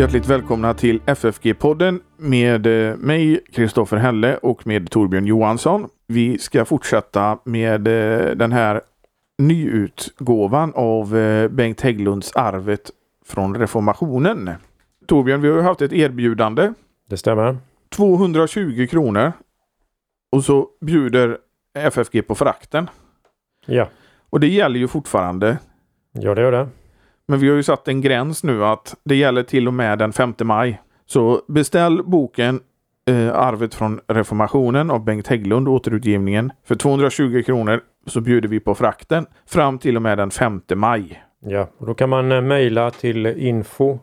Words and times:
Hjärtligt 0.00 0.26
välkomna 0.26 0.74
till 0.74 1.00
FFG-podden 1.00 2.00
med 2.16 2.66
eh, 2.66 2.96
mig, 2.96 3.40
Kristoffer 3.52 3.96
Helle 3.96 4.36
och 4.36 4.66
med 4.66 4.90
Torbjörn 4.90 5.26
Johansson. 5.26 5.88
Vi 6.06 6.38
ska 6.38 6.64
fortsätta 6.64 7.38
med 7.44 7.88
eh, 7.88 8.36
den 8.36 8.52
här 8.52 8.80
nyutgåvan 9.38 10.72
av 10.74 11.16
eh, 11.16 11.48
Bengt 11.48 11.80
Hägglunds 11.80 12.32
Arvet 12.32 12.90
från 13.26 13.56
reformationen. 13.56 14.50
Torbjörn, 15.06 15.40
vi 15.40 15.48
har 15.48 15.56
ju 15.56 15.62
haft 15.62 15.82
ett 15.82 15.92
erbjudande. 15.92 16.72
Det 17.08 17.16
stämmer. 17.16 17.56
220 17.88 18.86
kronor. 18.90 19.32
Och 20.32 20.44
så 20.44 20.68
bjuder 20.80 21.38
FFG 21.74 22.26
på 22.26 22.34
frakten. 22.34 22.90
Ja, 23.66 23.88
Och 24.30 24.40
det 24.40 24.48
gäller 24.48 24.80
ju 24.80 24.88
fortfarande. 24.88 25.58
ja 26.12 26.34
det 26.34 26.42
gör 26.42 26.52
det. 26.52 26.68
Men 27.30 27.38
vi 27.38 27.48
har 27.48 27.56
ju 27.56 27.62
satt 27.62 27.88
en 27.88 28.00
gräns 28.00 28.44
nu 28.44 28.64
att 28.64 28.96
det 29.04 29.14
gäller 29.14 29.42
till 29.42 29.68
och 29.68 29.74
med 29.74 29.98
den 29.98 30.12
5 30.12 30.34
maj. 30.42 30.80
Så 31.06 31.42
beställ 31.48 32.02
boken 32.04 32.60
eh, 33.08 33.34
Arvet 33.34 33.74
från 33.74 34.00
reformationen 34.08 34.90
av 34.90 35.04
Bengt 35.04 35.26
Hägglund, 35.26 35.68
återutgivningen. 35.68 36.52
För 36.64 36.74
220 36.74 37.42
kronor 37.46 37.80
så 38.06 38.20
bjuder 38.20 38.48
vi 38.48 38.60
på 38.60 38.74
frakten 38.74 39.26
fram 39.46 39.78
till 39.78 39.96
och 39.96 40.02
med 40.02 40.18
den 40.18 40.30
5 40.30 40.62
maj. 40.74 41.24
Ja, 41.40 41.68
och 41.78 41.86
då 41.86 41.94
kan 41.94 42.08
man 42.08 42.32
eh, 42.32 42.40
mejla 42.40 42.90
till 42.90 43.26
info.ffg.se 43.26 43.94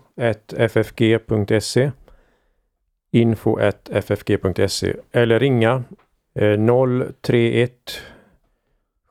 info.ffg.se 3.11 4.93
eller 5.11 5.39
ringa 5.39 5.83
eh, 6.35 6.59
031 7.21 7.71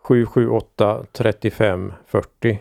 778 0.02 1.04
35 1.12 1.92
40. 2.06 2.58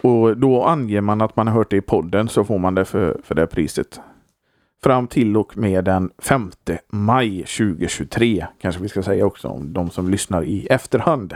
Och 0.00 0.36
då 0.36 0.64
anger 0.64 1.00
man 1.00 1.20
att 1.20 1.36
man 1.36 1.46
har 1.46 1.54
hört 1.54 1.70
det 1.70 1.76
i 1.76 1.80
podden 1.80 2.28
så 2.28 2.44
får 2.44 2.58
man 2.58 2.74
det 2.74 2.84
för, 2.84 3.20
för 3.24 3.34
det 3.34 3.46
priset. 3.46 4.00
Fram 4.82 5.06
till 5.06 5.36
och 5.36 5.56
med 5.56 5.84
den 5.84 6.10
5 6.18 6.50
maj 6.88 7.38
2023 7.38 8.46
kanske 8.60 8.82
vi 8.82 8.88
ska 8.88 9.02
säga 9.02 9.26
också 9.26 9.48
om 9.48 9.72
de 9.72 9.90
som 9.90 10.10
lyssnar 10.10 10.44
i 10.44 10.66
efterhand. 10.66 11.34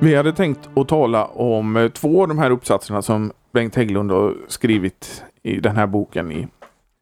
Vi 0.00 0.14
hade 0.14 0.32
tänkt 0.32 0.68
att 0.74 0.88
tala 0.88 1.24
om 1.24 1.90
två 1.94 2.22
av 2.22 2.28
de 2.28 2.38
här 2.38 2.50
uppsatserna 2.50 3.02
som 3.02 3.32
Bengt 3.52 3.74
Hägglund 3.74 4.10
har 4.10 4.34
skrivit 4.48 5.24
i 5.42 5.60
den 5.60 5.76
här 5.76 5.86
boken. 5.86 6.32
I. 6.32 6.48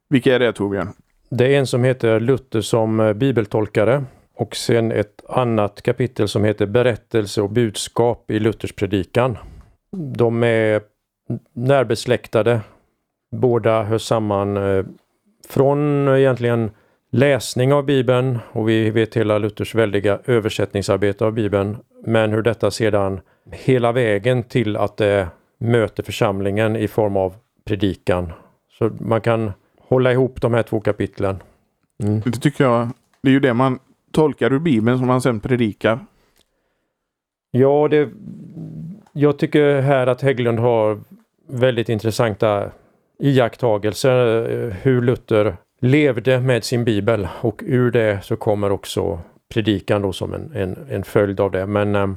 Vilka 0.09 0.35
är 0.35 0.39
det 0.39 0.53
Torbjörn? 0.53 0.89
Det 1.31 1.55
är 1.55 1.59
en 1.59 1.67
som 1.67 1.85
heter 1.85 2.21
Luther 2.21 2.61
som 2.61 3.15
bibeltolkare 3.17 4.05
och 4.37 4.57
sen 4.57 4.93
ett 4.93 5.25
annat 5.29 5.83
kapitel 5.83 6.29
som 6.29 6.45
heter 6.45 6.67
Berättelse 6.67 7.43
och 7.43 7.51
budskap 7.51 8.31
i 8.31 8.39
Luthers 8.39 8.73
predikan. 8.73 9.39
De 10.17 10.43
är 10.43 10.83
närbesläktade. 11.53 12.61
Båda 13.33 13.83
hör 13.83 13.99
samman 13.99 14.57
eh, 14.57 14.85
från 15.49 16.09
egentligen 16.09 16.71
läsning 17.11 17.73
av 17.73 17.85
Bibeln 17.85 18.39
och 18.53 18.69
vi 18.69 18.91
vet 18.91 19.17
hela 19.17 19.39
Luthers 19.39 19.75
väldiga 19.75 20.19
översättningsarbete 20.25 21.25
av 21.25 21.33
Bibeln. 21.33 21.77
Men 22.07 22.33
hur 22.33 22.43
detta 22.43 22.71
sedan 22.71 23.21
hela 23.51 23.93
vägen 23.93 24.43
till 24.43 24.77
att 24.77 24.97
det 24.97 25.29
möter 25.59 26.03
församlingen 26.03 26.77
i 26.77 26.89
form 26.89 27.17
av 27.17 27.35
predikan. 27.65 28.33
Så 28.79 28.91
man 29.01 29.21
kan 29.21 29.53
hålla 29.81 30.13
ihop 30.13 30.41
de 30.41 30.55
här 30.55 30.63
två 30.63 30.81
kapitlen. 30.81 31.43
Mm. 32.03 32.21
Det 32.25 32.41
tycker 32.41 32.65
jag. 32.65 32.89
Det 33.23 33.29
är 33.29 33.33
ju 33.33 33.41
det 33.41 33.55
man 33.55 33.79
tolkar 34.15 34.53
ur 34.53 34.59
Bibeln 34.59 34.99
som 34.99 35.09
han 35.09 35.21
sen 35.21 35.41
predikar. 35.41 35.99
Ja, 37.51 37.89
det, 37.91 38.09
jag 39.13 39.39
tycker 39.39 39.81
här 39.81 40.07
att 40.07 40.23
Hägglund 40.23 40.59
har 40.59 41.01
väldigt 41.49 41.89
intressanta 41.89 42.71
iakttagelser 43.19 44.51
eh, 44.51 44.75
hur 44.83 45.03
Luther 45.03 45.57
levde 45.81 46.41
med 46.41 46.65
sin 46.65 46.85
bibel 46.85 47.29
och 47.41 47.63
ur 47.67 47.91
det 47.91 48.25
så 48.25 48.37
kommer 48.37 48.73
också 48.73 49.21
predikan 49.55 50.03
då 50.03 50.13
som 50.13 50.35
en, 50.35 50.53
en, 50.55 50.79
en 50.91 51.05
följd 51.05 51.41
av 51.41 51.51
det. 51.51 51.67
Men 51.67 51.95
eh, 51.95 52.09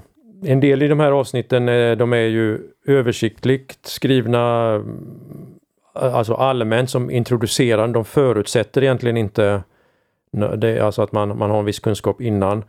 en 0.46 0.60
del 0.60 0.84
i 0.84 0.88
de 0.88 1.00
här 1.00 1.12
avsnitten 1.12 1.70
eh, 1.70 1.98
de 1.98 2.14
är 2.14 2.18
ju 2.18 2.60
översiktligt 2.88 3.86
skrivna, 3.86 4.84
alltså 5.94 6.34
allmänt 6.34 6.90
som 6.90 7.12
introducerande. 7.12 7.94
De 7.94 8.06
förutsätter 8.06 8.84
egentligen 8.84 9.18
inte 9.18 9.64
det, 10.40 10.80
alltså 10.80 11.02
att 11.02 11.12
man, 11.12 11.38
man 11.38 11.50
har 11.50 11.60
en 11.60 11.66
viss 11.66 11.80
kunskap 11.80 12.22
innan. 12.22 12.64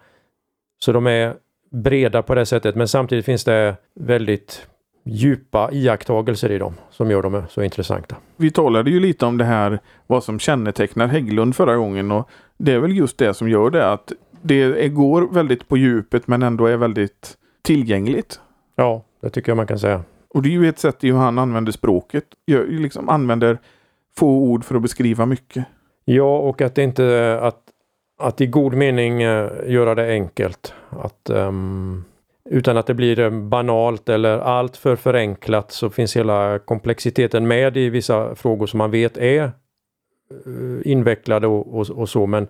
Så 0.81 0.93
de 0.93 1.07
är 1.07 1.35
breda 1.71 2.23
på 2.23 2.35
det 2.35 2.47
sättet 2.47 2.75
men 2.77 2.89
samtidigt 2.89 3.25
finns 3.25 3.45
det 3.45 3.77
väldigt 3.95 4.67
djupa 5.05 5.71
iakttagelser 5.73 6.51
i 6.51 6.59
dem 6.59 6.75
som 6.91 7.11
gör 7.11 7.23
dem 7.23 7.43
så 7.49 7.63
intressanta. 7.63 8.17
Vi 8.37 8.51
talade 8.51 8.91
ju 8.91 9.01
lite 9.01 9.27
om 9.27 9.39
det 9.39 9.45
här 9.45 9.79
vad 10.07 10.25
som 10.25 10.39
kännetecknar 10.39 11.07
Hägglund 11.07 11.57
förra 11.57 11.77
gången 11.77 12.13
och 12.13 12.29
det 12.59 12.73
är 12.73 12.79
väl 12.79 12.97
just 12.97 13.19
det 13.19 13.35
som 13.35 13.49
gör 13.49 13.71
det 13.71 13.93
att 13.93 14.13
det 14.43 14.55
är- 14.63 14.89
går 14.89 15.29
väldigt 15.33 15.69
på 15.69 15.77
djupet 15.77 16.27
men 16.29 16.43
ändå 16.43 16.67
är 16.67 16.77
väldigt 16.77 17.37
tillgängligt. 17.63 18.41
Ja, 18.77 19.05
det 19.21 19.31
tycker 19.31 19.51
jag 19.51 19.57
man 19.57 19.67
kan 19.67 19.79
säga. 19.79 20.03
Och 20.31 20.43
det 20.43 20.49
är 20.49 20.53
ju 20.53 20.69
ett 20.69 20.79
sätt 20.79 21.05
i 21.05 21.11
hur 21.11 21.19
han 21.19 21.39
använder 21.39 21.73
språket. 21.73 22.25
Liksom 22.69 23.09
använder 23.09 23.59
få 24.19 24.29
ord 24.29 24.65
för 24.65 24.75
att 24.75 24.83
beskriva 24.83 25.27
mycket. 25.27 25.65
Ja, 26.11 26.39
och 26.39 26.63
att 26.63 26.75
det 26.75 26.83
inte 26.83 27.39
att, 27.43 27.61
att 28.19 28.41
i 28.41 28.47
god 28.47 28.75
mening 28.75 29.23
eh, 29.23 29.51
göra 29.67 29.95
det 29.95 30.11
enkelt. 30.11 30.75
Att, 30.91 31.31
um, 31.31 32.05
utan 32.51 32.77
att 32.77 32.87
det 32.87 32.95
blir 32.95 33.19
eh, 33.19 33.31
banalt 33.31 34.09
eller 34.09 34.39
allt 34.39 34.77
för 34.77 34.97
förenklat 34.97 35.73
så 35.73 35.91
finns 35.91 36.17
hela 36.17 36.59
komplexiteten 36.59 37.49
med 37.49 37.77
i 37.77 37.89
vissa 37.89 38.35
frågor 38.35 38.67
som 38.67 38.79
man 38.79 38.91
vet 38.91 39.19
är 39.19 39.43
eh, 39.43 39.53
invecklade 40.85 41.47
och, 41.47 41.79
och, 41.79 41.91
och 41.91 42.09
så 42.09 42.27
men 42.27 42.49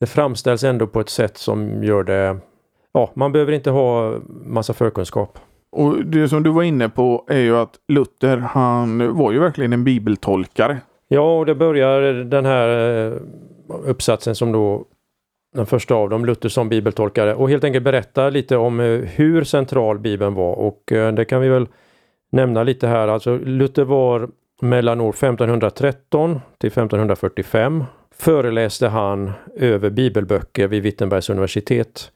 det 0.00 0.06
framställs 0.06 0.64
ändå 0.64 0.86
på 0.86 1.00
ett 1.00 1.10
sätt 1.10 1.36
som 1.36 1.84
gör 1.84 2.02
det 2.02 2.38
Ja, 2.92 3.10
man 3.14 3.32
behöver 3.32 3.52
inte 3.52 3.70
ha 3.70 4.14
massa 4.44 4.72
förkunskap. 4.72 5.38
Och 5.72 6.04
det 6.04 6.28
som 6.28 6.42
du 6.42 6.50
var 6.50 6.62
inne 6.62 6.88
på 6.88 7.24
är 7.28 7.40
ju 7.40 7.56
att 7.56 7.74
Luther 7.88 8.36
han 8.36 9.16
var 9.16 9.32
ju 9.32 9.38
verkligen 9.38 9.72
en 9.72 9.84
bibeltolkare. 9.84 10.80
Ja, 11.08 11.38
och 11.38 11.46
det 11.46 11.54
börjar 11.54 12.02
den 12.24 12.46
här 12.46 12.68
eh, 13.06 13.18
uppsatsen 13.84 14.34
som 14.34 14.52
då 14.52 14.84
den 15.54 15.66
första 15.66 15.94
av 15.94 16.10
dem, 16.10 16.24
Luther 16.24 16.48
som 16.48 16.68
bibeltolkare 16.68 17.34
och 17.34 17.50
helt 17.50 17.64
enkelt 17.64 17.84
berätta 17.84 18.30
lite 18.30 18.56
om 18.56 18.80
eh, 18.80 18.86
hur 19.00 19.44
central 19.44 19.98
Bibeln 19.98 20.34
var 20.34 20.54
och 20.54 20.92
eh, 20.92 21.12
det 21.12 21.24
kan 21.24 21.40
vi 21.40 21.48
väl 21.48 21.66
nämna 22.32 22.62
lite 22.62 22.86
här. 22.86 23.08
Alltså 23.08 23.36
Luther 23.36 23.84
var 23.84 24.28
mellan 24.62 25.00
år 25.00 25.10
1513 25.10 26.40
till 26.58 26.68
1545 26.68 27.84
föreläste 28.18 28.88
han 28.88 29.32
över 29.56 29.90
bibelböcker 29.90 30.68
vid 30.68 30.82
Wittenbergs 30.82 31.30
universitet. 31.30 32.10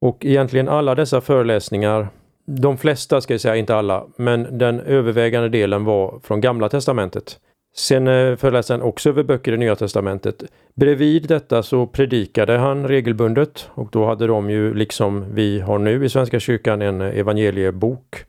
Och 0.00 0.24
egentligen 0.24 0.68
alla 0.68 0.94
dessa 0.94 1.20
föreläsningar, 1.20 2.08
de 2.46 2.78
flesta 2.78 3.20
ska 3.20 3.34
jag 3.34 3.40
säga, 3.40 3.56
inte 3.56 3.76
alla, 3.76 4.06
men 4.16 4.58
den 4.58 4.80
övervägande 4.80 5.48
delen 5.48 5.84
var 5.84 6.20
från 6.22 6.40
Gamla 6.40 6.68
Testamentet. 6.68 7.40
Sen 7.78 8.08
eh, 8.08 8.36
föreläste 8.36 8.72
han 8.72 8.82
också 8.82 9.08
över 9.08 9.22
böcker 9.22 9.52
i 9.52 9.56
Nya 9.56 9.76
Testamentet. 9.76 10.42
Bredvid 10.74 11.28
detta 11.28 11.62
så 11.62 11.86
predikade 11.86 12.58
han 12.58 12.88
regelbundet 12.88 13.70
och 13.74 13.88
då 13.92 14.06
hade 14.06 14.26
de 14.26 14.50
ju 14.50 14.74
liksom 14.74 15.34
vi 15.34 15.60
har 15.60 15.78
nu 15.78 16.04
i 16.04 16.08
Svenska 16.08 16.40
kyrkan 16.40 16.82
en 16.82 17.00
evangeliebok 17.00 18.24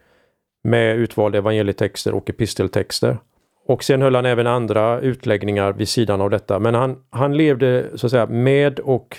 med 0.64 0.98
utvalda 0.98 1.38
evangelietexter 1.38 2.14
och 2.14 2.30
episteltexter. 2.30 3.18
Och 3.66 3.84
sen 3.84 4.02
höll 4.02 4.16
han 4.16 4.26
även 4.26 4.48
andra 4.48 5.00
utläggningar 5.00 5.74
vid 5.74 5.90
sidan 5.90 6.22
av 6.22 6.30
detta. 6.30 6.60
Men 6.60 6.76
han, 6.76 7.04
han 7.10 7.38
levde 7.38 7.86
så 7.96 8.08
att 8.08 8.12
säga 8.12 8.26
med 8.26 8.80
och 8.80 9.18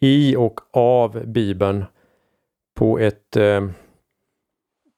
i 0.00 0.36
och 0.36 0.60
av 0.72 1.26
Bibeln 1.26 1.84
på 2.74 2.98
ett 2.98 3.36
eh, 3.36 3.60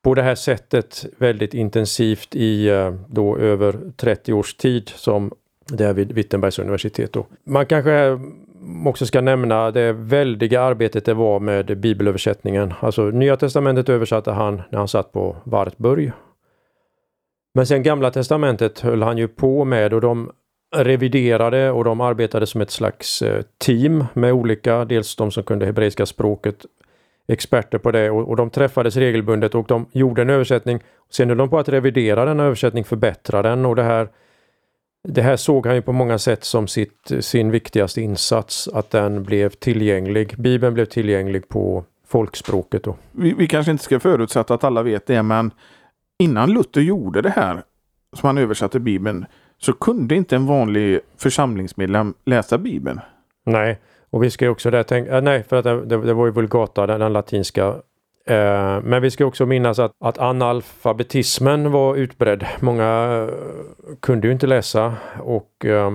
på 0.05 0.15
det 0.15 0.23
här 0.23 0.35
sättet 0.35 1.06
väldigt 1.19 1.55
intensivt 1.55 2.37
i 2.37 2.69
eh, 2.69 2.95
då 3.09 3.39
över 3.39 3.77
30 3.97 4.33
års 4.33 4.55
tid 4.55 4.89
som 4.89 5.33
det 5.69 5.85
är 5.85 5.93
vid 5.93 6.12
Wittenbergs 6.12 6.59
universitet. 6.59 7.12
Då. 7.12 7.27
Man 7.47 7.67
kanske 7.67 8.21
också 8.87 9.06
ska 9.06 9.21
nämna 9.21 9.71
det 9.71 9.93
väldiga 9.93 10.62
arbetet 10.62 11.05
det 11.05 11.15
var 11.15 11.41
med 11.41 11.79
bibelöversättningen. 11.79 12.75
Alltså 12.81 13.03
Nya 13.03 13.37
Testamentet 13.37 13.89
översatte 13.89 14.31
han 14.31 14.62
när 14.71 14.79
han 14.79 14.89
satt 14.89 15.12
på 15.12 15.37
Wartburg. 15.45 16.12
Men 17.55 17.67
sen 17.67 17.83
Gamla 17.83 18.11
Testamentet 18.11 18.81
höll 18.81 19.03
han 19.03 19.19
ju 19.19 19.29
på 19.29 19.65
med 19.65 19.95
och 19.95 20.01
de 20.01 20.31
reviderade 20.77 21.71
och 21.71 21.85
de 21.85 22.01
arbetade 22.01 22.47
som 22.47 22.61
ett 22.61 22.71
slags 22.71 23.23
eh, 23.23 23.43
team 23.59 24.05
med 24.15 24.33
olika, 24.33 24.85
dels 24.85 25.17
de 25.17 25.31
som 25.31 25.43
kunde 25.43 25.67
hebreiska 25.67 26.06
språket, 26.06 26.67
experter 27.29 27.79
på 27.79 27.91
det 27.91 28.11
och, 28.11 28.29
och 28.29 28.37
de 28.37 28.50
träffades 28.50 28.97
regelbundet 28.97 29.55
och 29.55 29.67
de 29.69 29.87
gjorde 29.93 30.23
en 30.23 30.31
översättning. 30.31 30.81
Sen 31.11 31.29
höll 31.29 31.38
de 31.38 31.50
på 31.50 31.59
att 31.59 31.69
revidera 31.69 32.25
den 32.25 32.41
översättning, 32.41 32.85
förbättra 32.85 33.43
den 33.43 33.67
och 33.67 33.76
det 33.76 33.82
här 33.82 34.09
det 35.09 35.23
här 35.23 35.37
såg 35.37 35.67
han 35.67 35.75
ju 35.75 35.82
på 35.82 35.93
många 35.93 36.19
sätt 36.19 36.44
som 36.44 36.69
sitt, 36.69 37.12
sin 37.21 37.50
viktigaste 37.50 38.00
insats, 38.00 38.69
att 38.69 38.91
den 38.91 39.23
blev 39.23 39.49
tillgänglig. 39.49 40.35
Bibeln 40.38 40.75
blev 40.75 40.85
tillgänglig 40.85 41.49
på 41.49 41.85
folkspråket. 42.06 42.85
Då. 42.85 42.97
Vi, 43.12 43.32
vi 43.32 43.47
kanske 43.47 43.73
inte 43.73 43.85
ska 43.85 44.00
förutsätta 44.00 44.55
att 44.55 44.65
alla 44.65 44.82
vet 44.82 45.06
det, 45.06 45.23
men 45.23 45.50
innan 46.19 46.53
Luther 46.53 46.81
gjorde 46.81 47.23
det 47.23 47.31
här, 47.31 47.62
som 48.12 48.27
han 48.27 48.38
översatte 48.38 48.81
Bibeln, 48.81 49.27
så 49.59 49.73
kunde 49.73 50.15
inte 50.15 50.37
en 50.37 50.47
vanlig 50.47 51.00
församlingsmedlem 51.17 52.15
läsa 52.25 52.59
Bibeln. 52.59 53.00
Nej, 53.47 53.81
och 54.15 54.23
vi 54.23 54.31
ska 54.31 54.45
ju 54.45 54.51
också 54.51 54.71
där 54.71 54.83
tänka, 54.83 55.11
äh, 55.11 55.17
eh, 55.17 55.23
nej 55.23 55.43
för 55.43 55.57
att 55.57 55.65
det, 55.65 56.07
det 56.07 56.15
var 56.15 56.27
ju 56.27 56.33
Vulgata, 56.33 56.87
den, 56.87 57.01
den 57.01 57.13
latinska. 57.13 57.67
Eh, 58.27 58.81
men 58.83 59.03
vi 59.03 59.11
ska 59.11 59.27
också 59.27 59.47
minnas 59.47 59.79
att, 59.79 59.93
att 60.01 60.19
analfabetismen 60.19 61.71
var 61.71 61.97
utbredd. 61.97 62.47
Många 62.61 63.19
eh, 63.29 63.35
kunde 64.01 64.27
ju 64.27 64.33
inte 64.33 64.47
läsa 64.47 64.95
och 65.23 65.65
eh, 65.65 65.91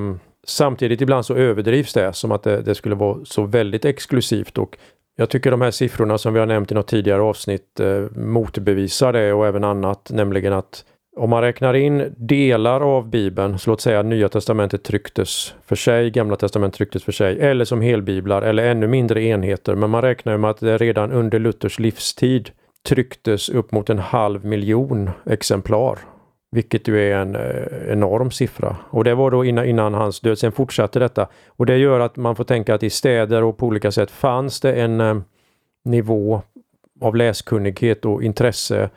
samtidigt 0.47 1.01
ibland 1.01 1.25
så 1.25 1.35
överdrivs 1.35 1.93
det 1.93 2.13
som 2.13 2.31
att 2.31 2.43
det, 2.43 2.61
det, 2.61 2.75
skulle 2.75 2.95
vara 2.95 3.25
så 3.25 3.43
väldigt 3.43 3.85
exklusivt 3.85 4.57
och 4.57 4.77
jag 5.15 5.29
tycker 5.29 5.51
de 5.51 5.61
här 5.61 5.71
siffrorna 5.71 6.17
som 6.17 6.33
vi 6.33 6.39
har 6.39 6.47
nämnt 6.47 6.71
i 6.71 6.75
något 6.75 6.87
tidigare 6.87 7.21
avsnitt 7.21 7.79
eh, 7.79 8.03
motbevisar 8.15 9.13
det 9.13 9.33
och 9.33 9.47
även 9.47 9.63
annat, 9.63 10.11
nämligen 10.13 10.53
att 10.53 10.85
om 11.17 11.29
man 11.29 11.41
räknar 11.41 11.73
in 11.73 12.13
delar 12.17 12.81
av 12.81 13.09
Bibeln, 13.09 13.59
så 13.59 13.69
låt 13.69 13.81
säga 13.81 14.01
Nya 14.01 14.29
Testamentet 14.29 14.83
trycktes 14.83 15.55
för 15.65 15.75
sig, 15.75 16.11
Gamla 16.11 16.35
Testamentet 16.35 16.77
trycktes 16.77 17.03
för 17.03 17.11
sig, 17.11 17.39
eller 17.39 17.65
som 17.65 17.81
helbiblar 17.81 18.41
eller 18.41 18.71
ännu 18.71 18.87
mindre 18.87 19.23
enheter. 19.23 19.75
Men 19.75 19.89
man 19.89 20.01
räknar 20.01 20.37
med 20.37 20.49
att 20.49 20.59
det 20.59 20.77
redan 20.77 21.11
under 21.11 21.39
Luthers 21.39 21.79
livstid 21.79 22.49
trycktes 22.87 23.49
upp 23.49 23.71
mot 23.71 23.89
en 23.89 23.99
halv 23.99 24.45
miljon 24.45 25.09
exemplar. 25.25 25.99
Vilket 26.51 26.87
ju 26.87 27.11
är 27.11 27.17
en 27.17 27.35
eh, 27.35 27.91
enorm 27.91 28.31
siffra. 28.31 28.75
Och 28.89 29.03
det 29.03 29.15
var 29.15 29.31
då 29.31 29.45
innan, 29.45 29.65
innan 29.65 29.93
hans 29.93 30.19
död. 30.19 30.37
Sen 30.37 30.51
fortsatte 30.51 30.99
detta. 30.99 31.27
Och 31.47 31.65
det 31.65 31.77
gör 31.77 31.99
att 31.99 32.15
man 32.15 32.35
får 32.35 32.43
tänka 32.43 32.75
att 32.75 32.83
i 32.83 32.89
städer 32.89 33.43
och 33.43 33.57
på 33.57 33.65
olika 33.65 33.91
sätt 33.91 34.11
fanns 34.11 34.59
det 34.59 34.73
en 34.73 35.01
eh, 35.01 35.17
nivå 35.85 36.41
av 37.01 37.15
läskunnighet 37.15 38.05
och 38.05 38.23
intresse 38.23 38.89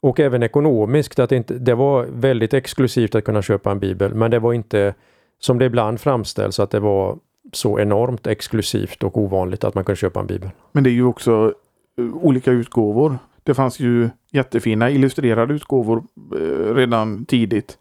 och 0.00 0.20
även 0.20 0.42
ekonomiskt, 0.42 1.18
att 1.18 1.30
det, 1.30 1.36
inte, 1.36 1.54
det 1.54 1.74
var 1.74 2.06
väldigt 2.10 2.54
exklusivt 2.54 3.14
att 3.14 3.24
kunna 3.24 3.42
köpa 3.42 3.70
en 3.70 3.78
bibel, 3.78 4.14
men 4.14 4.30
det 4.30 4.38
var 4.38 4.52
inte 4.52 4.94
som 5.38 5.58
det 5.58 5.64
ibland 5.64 6.00
framställs 6.00 6.60
att 6.60 6.70
det 6.70 6.80
var 6.80 7.18
så 7.52 7.80
enormt 7.80 8.26
exklusivt 8.26 9.02
och 9.02 9.18
ovanligt 9.18 9.64
att 9.64 9.74
man 9.74 9.84
kunde 9.84 9.96
köpa 9.96 10.20
en 10.20 10.26
bibel. 10.26 10.50
Men 10.72 10.84
det 10.84 10.90
är 10.90 10.92
ju 10.92 11.04
också 11.04 11.54
eh, 11.98 12.04
olika 12.04 12.50
utgåvor. 12.50 13.18
Det 13.42 13.54
fanns 13.54 13.80
ju 13.80 14.08
jättefina 14.32 14.90
illustrerade 14.90 15.54
utgåvor 15.54 16.02
eh, 16.34 16.74
redan 16.74 17.24
tidigt. 17.24 17.78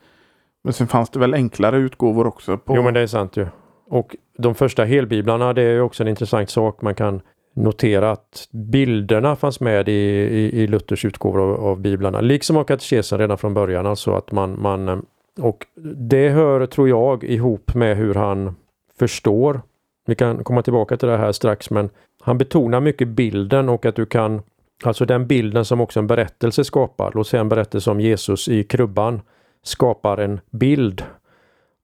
Men 0.63 0.73
sen 0.73 0.87
fanns 0.87 1.09
det 1.09 1.19
väl 1.19 1.33
enklare 1.33 1.77
utgåvor 1.77 2.27
också. 2.27 2.57
På... 2.57 2.75
Jo 2.75 2.83
men 2.83 2.93
det 2.93 2.99
är 2.99 3.07
sant 3.07 3.37
ju. 3.37 3.47
Och 3.89 4.15
de 4.37 4.55
första 4.55 4.83
helbiblarna 4.83 5.53
det 5.53 5.61
är 5.61 5.81
också 5.81 6.03
en 6.03 6.09
intressant 6.09 6.49
sak 6.49 6.81
man 6.81 6.95
kan 6.95 7.21
notera 7.57 8.11
att 8.11 8.47
bilderna 8.51 9.35
fanns 9.35 9.59
med 9.59 9.89
i, 9.89 9.91
i, 9.91 10.61
i 10.61 10.67
Luthers 10.67 11.05
utgåvor 11.05 11.41
av, 11.41 11.65
av 11.65 11.79
biblarna, 11.79 12.21
liksom 12.21 12.57
av 12.57 12.63
katekesen 12.63 13.19
redan 13.19 13.37
från 13.37 13.53
början. 13.53 13.85
Alltså 13.85 14.11
att 14.11 14.31
man, 14.31 14.61
man, 14.61 14.87
eh, 14.87 14.97
och 15.39 15.65
det 15.95 16.29
hör, 16.29 16.65
tror 16.65 16.89
jag, 16.89 17.23
ihop 17.23 17.75
med 17.75 17.97
hur 17.97 18.13
han 18.13 18.55
förstår. 18.99 19.61
Vi 20.07 20.15
kan 20.15 20.43
komma 20.43 20.61
tillbaka 20.61 20.97
till 20.97 21.07
det 21.07 21.17
här 21.17 21.31
strax, 21.31 21.69
men 21.69 21.89
han 22.21 22.37
betonar 22.37 22.79
mycket 22.79 23.07
bilden 23.07 23.69
och 23.69 23.85
att 23.85 23.95
du 23.95 24.05
kan, 24.05 24.41
alltså 24.83 25.05
den 25.05 25.27
bilden 25.27 25.65
som 25.65 25.81
också 25.81 25.99
en 25.99 26.07
berättelse 26.07 26.63
skapar. 26.63 27.11
Låt 27.15 27.27
säga 27.27 27.41
en 27.41 27.49
berättelse 27.49 27.91
om 27.91 28.01
Jesus 28.01 28.47
i 28.47 28.63
krubban 28.63 29.21
skapar 29.63 30.17
en 30.17 30.39
bild. 30.51 31.03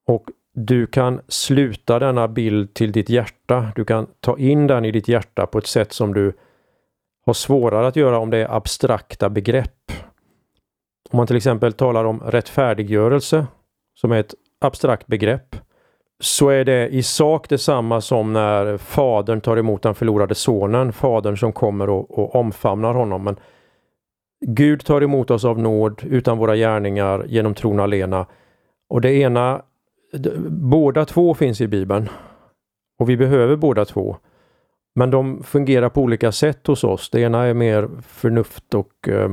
Och 0.08 0.26
du 0.54 0.88
kan 0.88 1.22
sluta 1.28 2.00
denna 2.00 2.28
bild 2.28 2.74
till 2.74 2.92
ditt 2.92 3.10
hjärta. 3.10 3.72
Du 3.76 3.86
kan 3.86 4.08
ta 4.20 4.38
in 4.38 4.68
den 4.68 4.86
i 4.86 4.92
ditt 4.92 5.08
hjärta 5.08 5.46
på 5.46 5.58
ett 5.58 5.68
sätt 5.68 5.94
som 5.94 6.14
du 6.14 6.34
har 7.26 7.34
svårare 7.34 7.88
att 7.88 7.96
göra 7.96 8.20
om 8.20 8.30
det 8.30 8.38
är 8.38 8.56
abstrakta 8.56 9.30
begrepp. 9.30 9.92
Om 11.12 11.18
man 11.18 11.28
till 11.28 11.36
exempel 11.36 11.74
talar 11.74 12.06
om 12.06 12.20
rättfärdiggörelse, 12.20 13.48
som 13.96 14.12
är 14.12 14.20
ett 14.20 14.34
abstrakt 14.62 15.08
begrepp, 15.08 15.56
så 16.20 16.50
är 16.50 16.66
det 16.66 16.88
i 16.88 17.04
sak 17.04 17.50
detsamma 17.50 18.02
som 18.02 18.34
när 18.34 18.78
fadern 18.78 19.42
tar 19.42 19.58
emot 19.58 19.82
den 19.82 19.96
förlorade 19.96 20.36
sonen, 20.36 20.94
fadern 20.94 21.38
som 21.38 21.54
kommer 21.54 21.90
och, 21.90 22.20
och 22.20 22.36
omfamnar 22.36 22.94
honom. 22.94 23.24
Men 23.24 23.36
Gud 24.46 24.86
tar 24.86 25.02
emot 25.02 25.32
oss 25.32 25.46
av 25.46 25.60
nåd 25.60 26.02
utan 26.04 26.38
våra 26.38 26.56
gärningar 26.56 27.26
genom 27.28 27.54
tron 27.54 27.80
alena. 27.80 28.26
Och 28.90 29.02
det 29.02 29.14
ena 29.14 29.62
båda 30.50 31.06
två 31.06 31.34
finns 31.34 31.62
i 31.62 31.68
Bibeln. 31.68 32.10
Och 33.00 33.10
vi 33.10 33.18
behöver 33.18 33.56
båda 33.56 33.86
två. 33.86 34.18
Men 34.96 35.12
de 35.12 35.44
fungerar 35.44 35.90
på 35.90 36.02
olika 36.02 36.32
sätt 36.32 36.68
hos 36.68 36.84
oss. 36.84 37.10
Det 37.10 37.22
ena 37.22 37.44
är 37.44 37.54
mer 37.54 37.90
förnuft 38.02 38.74
och 38.74 39.10
eh, 39.10 39.30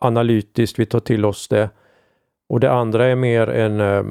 analytiskt, 0.00 0.78
vi 0.78 0.86
tar 0.86 1.00
till 1.00 1.24
oss 1.24 1.48
det. 1.48 1.70
Och 2.48 2.60
det 2.60 2.72
andra 2.72 3.06
är 3.06 3.16
mer 3.16 3.46
en 3.46 3.80
eh, 3.80 4.04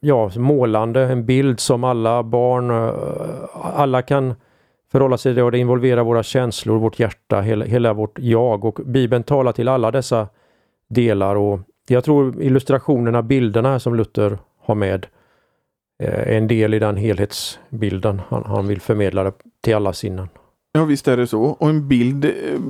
ja, 0.00 0.30
målande, 0.36 1.04
en 1.04 1.26
bild 1.26 1.60
som 1.60 1.84
alla 1.84 2.22
barn, 2.22 2.70
eh, 2.70 3.74
alla 3.76 4.02
kan 4.02 4.34
förhålla 4.92 5.18
sig 5.18 5.34
till 5.34 5.42
och 5.42 5.52
det 5.52 5.58
involverar 5.58 6.04
våra 6.04 6.22
känslor, 6.22 6.78
vårt 6.78 6.98
hjärta, 6.98 7.40
hela, 7.40 7.64
hela 7.64 7.92
vårt 7.92 8.18
jag 8.18 8.64
och 8.64 8.80
Bibeln 8.84 9.22
talar 9.22 9.52
till 9.52 9.68
alla 9.68 9.90
dessa 9.90 10.28
delar 10.88 11.36
och 11.36 11.60
jag 11.88 12.04
tror 12.04 12.42
illustrationerna, 12.42 13.22
bilderna 13.22 13.78
som 13.78 13.94
Luther 13.94 14.38
ha 14.68 14.74
med 14.74 15.06
eh, 16.02 16.36
en 16.36 16.48
del 16.48 16.74
i 16.74 16.78
den 16.78 16.96
helhetsbilden 16.96 18.20
han, 18.28 18.44
han 18.44 18.66
vill 18.66 18.80
förmedla 18.80 19.32
till 19.60 19.74
alla 19.74 19.92
sinnen. 19.92 20.28
Ja 20.72 20.84
visst 20.84 21.08
är 21.08 21.16
det 21.16 21.26
så. 21.26 21.42
Och 21.42 21.68
en 21.68 21.88
bild 21.88 22.24
eh, 22.24 22.60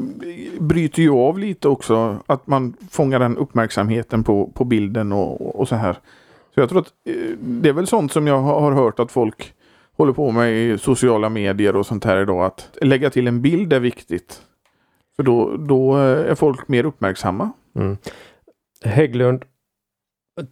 bryter 0.61 1.03
ju 1.03 1.11
av 1.11 1.39
lite 1.39 1.69
också. 1.69 2.23
Att 2.27 2.47
man 2.47 2.75
fångar 2.91 3.19
den 3.19 3.37
uppmärksamheten 3.37 4.25
på, 4.25 4.51
på 4.55 4.65
bilden 4.65 5.13
och, 5.13 5.61
och 5.61 5.69
så 5.69 5.77
här. 5.77 5.93
Så 6.55 6.61
jag 6.61 6.69
tror 6.69 6.81
att 6.81 6.93
eh, 7.05 7.37
det 7.39 7.69
är 7.69 7.73
väl 7.73 7.87
sånt 7.87 8.13
som 8.13 8.27
jag 8.27 8.39
har 8.39 8.73
hört 8.73 9.01
att 9.01 9.13
folk 9.13 9.55
håller 9.97 10.13
på 10.13 10.31
med 10.31 10.53
i 10.53 10.79
sociala 10.79 11.29
medier 11.29 11.77
och 11.77 11.87
sånt 11.87 12.05
här 12.05 12.23
idag. 12.23 12.45
Att 12.45 12.79
lägga 12.81 13.11
till 13.11 13.29
en 13.29 13.43
bild 13.43 13.73
är 13.73 13.81
viktigt. 13.81 14.43
För 15.17 15.23
då, 15.23 15.57
då 15.57 15.97
är 15.97 16.35
folk 16.35 16.69
mer 16.69 16.85
uppmärksamma. 16.85 17.51
Mm. 17.75 17.97
Hägglund 18.85 19.45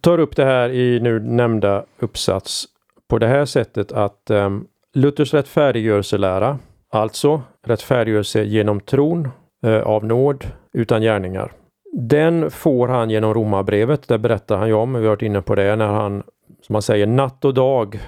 tar 0.01 0.19
upp 0.19 0.35
det 0.35 0.45
här 0.45 0.69
i 0.69 0.99
nu 0.99 1.19
nämnda 1.19 1.85
uppsats 1.99 2.65
på 3.07 3.19
det 3.19 3.27
här 3.27 3.45
sättet 3.45 3.91
att 3.91 4.29
um, 4.29 4.67
Luthers 4.93 5.33
rättfärdiggörelselära, 5.33 6.59
alltså 6.91 7.41
rättfärdiggörelse 7.65 8.43
genom 8.43 8.79
tron 8.79 9.29
uh, 9.65 9.81
av 9.81 10.05
nåd 10.05 10.45
utan 10.73 11.01
gärningar. 11.01 11.51
Den 11.93 12.51
får 12.51 12.87
han 12.87 13.09
genom 13.09 13.33
romabrevet. 13.33 14.07
Det 14.07 14.17
berättar 14.17 14.57
han 14.57 14.67
ju 14.67 14.73
om, 14.73 14.93
vi 14.93 14.99
har 14.99 15.09
varit 15.09 15.21
inne 15.21 15.41
på 15.41 15.55
det, 15.55 15.75
när 15.75 15.87
han, 15.87 16.23
som 16.61 16.73
man 16.73 16.81
säger, 16.81 17.07
natt 17.07 17.45
och 17.45 17.53
dag 17.53 17.99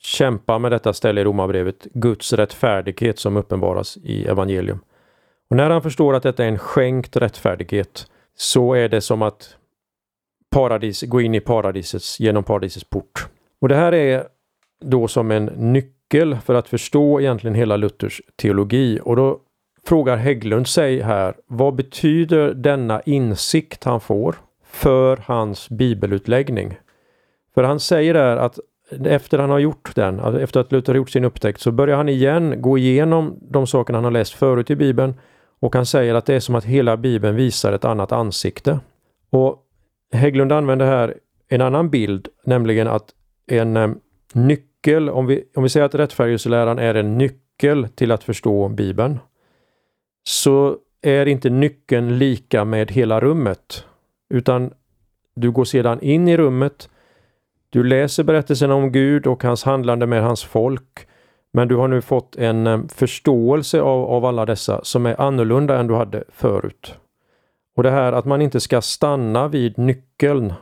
kämpar 0.00 0.58
med 0.58 0.72
detta 0.72 0.92
ställe 0.92 1.20
i 1.20 1.24
romabrevet, 1.24 1.84
Guds 1.94 2.32
rättfärdighet 2.32 3.18
som 3.18 3.36
uppenbaras 3.36 3.96
i 3.96 4.26
evangelium. 4.26 4.80
Och 5.50 5.56
när 5.56 5.70
han 5.70 5.82
förstår 5.82 6.14
att 6.14 6.22
detta 6.22 6.44
är 6.44 6.48
en 6.48 6.58
skänkt 6.58 7.16
rättfärdighet 7.16 8.06
så 8.36 8.74
är 8.74 8.88
det 8.88 9.00
som 9.00 9.22
att 9.22 9.56
paradis, 10.50 11.02
gå 11.02 11.20
in 11.20 11.34
i 11.34 11.40
paradisets, 11.40 12.20
genom 12.20 12.44
paradisets 12.44 12.84
port. 12.84 13.28
Och 13.60 13.68
det 13.68 13.74
här 13.74 13.94
är 13.94 14.24
då 14.80 15.08
som 15.08 15.30
en 15.30 15.44
nyckel 15.44 16.36
för 16.44 16.54
att 16.54 16.68
förstå 16.68 17.20
egentligen 17.20 17.54
hela 17.54 17.76
Luthers 17.76 18.22
teologi. 18.36 19.00
Och 19.02 19.16
då 19.16 19.40
frågar 19.86 20.16
Hägglund 20.16 20.66
sig 20.66 21.00
här, 21.00 21.34
vad 21.46 21.74
betyder 21.74 22.54
denna 22.54 23.00
insikt 23.00 23.84
han 23.84 24.00
får 24.00 24.36
för 24.64 25.16
hans 25.24 25.68
bibelutläggning? 25.68 26.78
För 27.54 27.62
han 27.62 27.80
säger 27.80 28.14
där 28.14 28.36
att 28.36 28.58
efter 29.04 29.38
han 29.38 29.50
har 29.50 29.58
gjort 29.58 29.94
den, 29.94 30.20
alltså 30.20 30.40
efter 30.40 30.60
att 30.60 30.72
Luther 30.72 30.92
har 30.92 30.96
gjort 30.96 31.10
sin 31.10 31.24
upptäckt, 31.24 31.60
så 31.60 31.72
börjar 31.72 31.96
han 31.96 32.08
igen 32.08 32.62
gå 32.62 32.78
igenom 32.78 33.38
de 33.40 33.66
saker 33.66 33.94
han 33.94 34.04
har 34.04 34.10
läst 34.10 34.34
förut 34.34 34.70
i 34.70 34.76
Bibeln 34.76 35.14
och 35.60 35.74
han 35.74 35.86
säger 35.86 36.14
att 36.14 36.26
det 36.26 36.34
är 36.34 36.40
som 36.40 36.54
att 36.54 36.64
hela 36.64 36.96
Bibeln 36.96 37.36
visar 37.36 37.72
ett 37.72 37.84
annat 37.84 38.12
ansikte. 38.12 38.80
Och 39.30 39.64
Hägglund 40.12 40.52
använder 40.52 40.86
här 40.86 41.14
en 41.48 41.60
annan 41.60 41.90
bild, 41.90 42.28
nämligen 42.44 42.88
att 42.88 43.14
en 43.46 43.76
eh, 43.76 43.90
nyckel, 44.32 45.10
om 45.10 45.26
vi, 45.26 45.44
om 45.56 45.62
vi 45.62 45.68
säger 45.68 45.86
att 45.86 45.94
rättfärdigelseläran 45.94 46.78
är 46.78 46.94
en 46.94 47.18
nyckel 47.18 47.88
till 47.88 48.12
att 48.12 48.24
förstå 48.24 48.68
Bibeln, 48.68 49.18
så 50.28 50.76
är 51.02 51.26
inte 51.26 51.50
nyckeln 51.50 52.18
lika 52.18 52.64
med 52.64 52.90
hela 52.90 53.20
rummet, 53.20 53.84
utan 54.34 54.70
du 55.34 55.50
går 55.50 55.64
sedan 55.64 56.00
in 56.00 56.28
i 56.28 56.36
rummet, 56.36 56.90
du 57.70 57.84
läser 57.84 58.24
berättelsen 58.24 58.70
om 58.70 58.92
Gud 58.92 59.26
och 59.26 59.42
hans 59.42 59.64
handlande 59.64 60.06
med 60.06 60.22
hans 60.22 60.44
folk, 60.44 61.06
men 61.52 61.68
du 61.68 61.76
har 61.76 61.88
nu 61.88 62.00
fått 62.00 62.36
en 62.36 62.66
eh, 62.66 62.80
förståelse 62.88 63.80
av, 63.80 64.04
av 64.04 64.24
alla 64.24 64.46
dessa 64.46 64.84
som 64.84 65.06
är 65.06 65.20
annorlunda 65.20 65.78
än 65.78 65.86
du 65.86 65.94
hade 65.94 66.24
förut. 66.28 66.94
Och 67.78 67.84
det 67.84 67.90
här 67.90 68.12
att 68.12 68.24
man 68.24 68.42
inte 68.42 68.60
ska 68.60 68.80
stanna 68.80 69.48
vid 69.48 69.78
nyckeln 69.78 70.52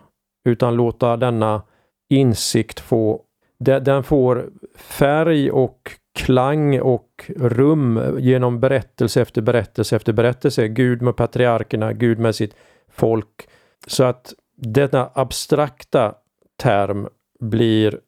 utan 0.45 0.77
låta 0.77 1.17
denna 1.17 1.63
insikt 2.09 2.81
få, 2.81 3.23
den 3.59 4.03
får 4.03 4.51
färg 4.75 5.51
och 5.51 5.91
klang 6.15 6.81
och 6.81 7.31
rum 7.37 8.17
genom 8.19 8.61
berättelse 8.61 9.23
efter 9.23 9.43
berättelse 9.43 9.97
efter 9.97 10.13
berättelse. 10.13 10.69
Gud 10.69 11.03
med 11.03 11.17
patriarkerna, 11.17 11.93
Gud 11.93 12.19
med 12.19 12.35
sitt 12.35 12.55
folk. 12.89 13.49
Så 13.87 14.05
att 14.05 14.35
denna 14.57 15.11
abstrakta 15.15 16.15
term 16.57 17.09
blir 17.41 18.01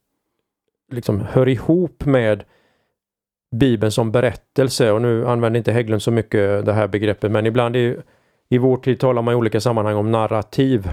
liksom 0.92 1.20
hör 1.20 1.48
ihop 1.48 2.04
med 2.04 2.44
Bibeln 3.56 3.92
som 3.92 4.12
berättelse 4.12 4.92
och 4.92 5.02
nu 5.02 5.26
använder 5.26 5.58
inte 5.58 5.72
Hägglund 5.72 6.02
så 6.02 6.10
mycket 6.10 6.66
det 6.66 6.72
här 6.72 6.88
begreppet 6.88 7.32
men 7.32 7.46
ibland 7.46 7.76
är 7.76 8.02
i 8.48 8.58
vår 8.58 8.76
tid 8.76 9.00
talar 9.00 9.22
man 9.22 9.34
i 9.34 9.36
olika 9.36 9.60
sammanhang 9.60 9.96
om 9.96 10.10
narrativ. 10.10 10.90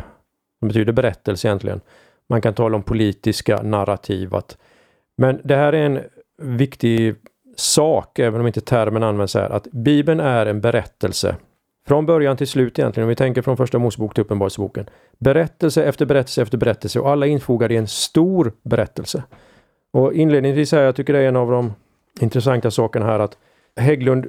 Det 0.62 0.68
betyder 0.68 0.94
berättelse 0.94 1.48
egentligen. 1.48 1.82
Man 2.30 2.42
kan 2.42 2.54
tala 2.54 2.76
om 2.76 2.84
politiska 2.84 3.62
narrativ. 3.62 4.36
Att, 4.36 4.58
men 5.18 5.42
det 5.44 5.56
här 5.56 5.74
är 5.74 5.86
en 5.86 6.00
viktig 6.38 7.16
sak, 7.56 8.20
även 8.20 8.42
om 8.42 8.48
inte 8.48 8.62
termen 8.62 9.04
används 9.04 9.36
här, 9.36 9.50
att 9.50 9.68
Bibeln 9.72 10.20
är 10.20 10.46
en 10.46 10.62
berättelse. 10.62 11.36
Från 11.88 12.06
början 12.06 12.38
till 12.38 12.48
slut 12.48 12.80
egentligen, 12.80 13.06
om 13.06 13.10
vi 13.10 13.16
tänker 13.16 13.42
från 13.42 13.58
första 13.58 13.80
Mosebok 13.80 14.14
till 14.14 14.22
Uppenbarelseboken. 14.22 14.90
Berättelse 15.18 15.84
efter 15.84 16.06
berättelse 16.06 16.42
efter 16.42 16.58
berättelse 16.58 17.00
och 17.00 17.10
alla 17.10 17.26
infogade 17.26 17.74
i 17.74 17.78
en 17.78 17.88
stor 17.88 18.54
berättelse. 18.64 19.24
Och 19.92 20.14
inledningsvis 20.14 20.72
här, 20.72 20.82
jag 20.82 20.96
tycker 20.96 21.14
det 21.14 21.20
är 21.20 21.28
en 21.28 21.36
av 21.36 21.52
de 21.52 21.74
intressanta 22.20 22.72
sakerna 22.72 23.06
här 23.06 23.20
att 23.20 23.38
Hägglund 23.76 24.26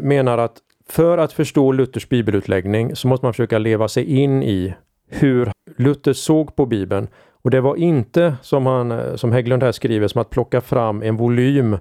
menar 0.00 0.38
att 0.38 0.56
för 0.92 1.18
att 1.18 1.32
förstå 1.32 1.72
Luthers 1.72 2.08
bibelutläggning 2.08 2.96
så 2.96 3.08
måste 3.08 3.26
man 3.26 3.32
försöka 3.32 3.58
leva 3.58 3.88
sig 3.88 4.04
in 4.04 4.42
i 4.42 4.74
hur 5.08 5.52
Luther 5.76 6.12
såg 6.12 6.56
på 6.56 6.66
Bibeln. 6.66 7.08
Och 7.42 7.50
det 7.50 7.60
var 7.60 7.76
inte, 7.76 8.36
som, 8.42 8.66
han, 8.66 9.18
som 9.18 9.32
Hägglund 9.32 9.62
här 9.62 9.72
skriver, 9.72 10.08
som 10.08 10.20
att 10.20 10.30
plocka 10.30 10.60
fram 10.60 11.02
en 11.02 11.16
volym 11.16 11.78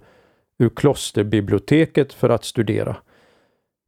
ur 0.60 0.70
klosterbiblioteket 0.70 2.14
för 2.14 2.30
att 2.30 2.44
studera. 2.44 2.96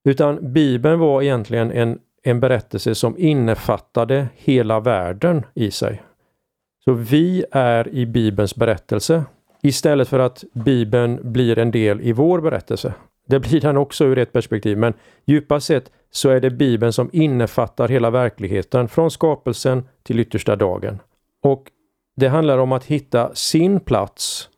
Utan 0.10 0.54
Bibeln 0.54 1.00
var 1.00 1.22
egentligen 1.22 1.72
en, 1.72 2.00
en 2.24 2.40
berättelse 2.40 2.96
som 2.96 3.18
innefattade 3.18 4.28
hela 4.36 4.80
världen 4.80 5.46
i 5.54 5.72
sig. 5.72 6.01
Så 6.86 6.94
vi 6.94 7.46
är 7.51 7.88
i 7.88 8.06
Bibelns 8.06 8.56
berättelse 8.56 9.24
istället 9.63 10.08
för 10.08 10.20
att 10.20 10.44
Bibeln 10.54 11.32
blir 11.32 11.60
en 11.60 11.72
del 11.72 12.01
i 12.01 12.12
vår 12.12 12.42
berättelse. 12.42 12.94
Det 13.31 13.39
blir 13.39 13.61
den 13.61 13.77
också 13.77 14.05
ur 14.05 14.17
ett 14.17 14.33
perspektiv, 14.33 14.77
men 14.77 14.93
djupast 15.25 15.67
sett 15.67 15.91
så 16.11 16.29
är 16.29 16.39
det 16.39 16.50
Bibeln 16.50 16.93
som 16.93 17.09
innefattar 17.13 17.88
hela 17.88 18.09
verkligheten 18.09 18.88
från 18.88 19.11
skapelsen 19.11 19.88
till 20.03 20.19
yttersta 20.19 20.55
dagen. 20.55 21.00
Och 21.43 21.71
det 22.15 22.27
handlar 22.27 22.57
om 22.57 22.71
att 22.71 22.85
hitta 22.85 23.35
sin 23.35 23.79
plats 23.79 24.50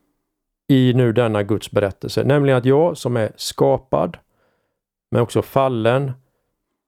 i 0.67 0.93
nu 0.93 1.13
denna 1.13 1.43
Guds 1.43 1.71
berättelse, 1.71 2.23
nämligen 2.23 2.57
att 2.57 2.65
jag 2.65 2.97
som 2.97 3.17
är 3.17 3.31
skapad, 3.35 4.17
men 5.11 5.21
också 5.21 5.41
fallen, 5.41 6.11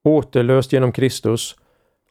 återlöst 0.03 0.73
genom 0.73 0.91
Kristus. 0.91 1.55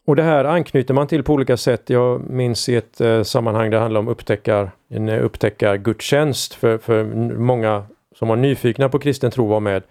Och 0.07 0.15
det 0.15 0.23
här 0.23 0.45
anknyter 0.45 0.93
man 0.93 1.07
till 1.07 1.23
på 1.23 1.33
olika 1.33 1.57
sätt. 1.57 1.89
Jag 1.89 2.29
minns 2.29 2.69
i 2.69 2.75
ett 2.75 3.01
eh, 3.01 3.23
sammanhang 3.23 3.69
där 3.69 3.77
det 3.77 3.81
handlar 3.81 3.99
om 3.99 4.07
upptäckar, 4.07 4.71
en 4.89 5.09
eh, 5.09 5.25
upptäckargudstjänst 5.25 6.53
för, 6.53 6.77
för 6.77 7.03
många 7.37 7.85
som 8.15 8.27
var 8.27 8.35
nyfikna 8.35 8.89
på 8.89 8.99
kristen 8.99 9.31
tro 9.31 9.47
var 9.47 9.59
med. 9.59 9.83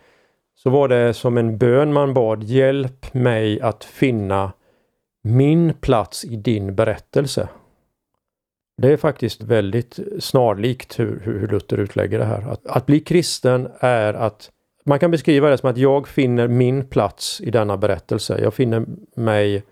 Så 0.57 0.71
var 0.71 0.89
det 0.89 1.15
som 1.15 1.39
en 1.39 1.59
bön 1.59 1.93
man 1.93 2.15
bad, 2.15 2.43
hjälp 2.43 3.15
mig 3.15 3.61
att 3.61 3.85
finna 3.85 4.53
min 5.23 5.75
plats 5.81 6.25
i 6.25 6.37
din 6.37 6.75
berättelse. 6.75 7.49
Det 8.83 8.93
är 8.93 8.97
faktiskt 8.97 9.43
väldigt 9.43 9.99
snarlikt 10.19 10.99
hur, 10.99 11.21
hur 11.25 11.49
Luther 11.49 11.77
utlägger 11.77 12.19
det 12.19 12.25
här. 12.25 12.53
Att, 12.53 12.67
att 12.67 12.87
bli 12.87 13.01
kristen 13.01 13.69
är 13.81 14.15
att 14.15 14.51
man 14.85 14.99
kan 14.99 15.11
beskriva 15.11 15.51
det 15.51 15.59
som 15.59 15.71
att 15.71 15.77
jag 15.77 16.09
finner 16.09 16.49
min 16.49 16.89
plats 16.89 17.41
i 17.41 17.51
denna 17.51 17.77
berättelse. 17.77 18.39
Jag 18.43 18.55
finner 18.55 18.87
mig 19.17 19.63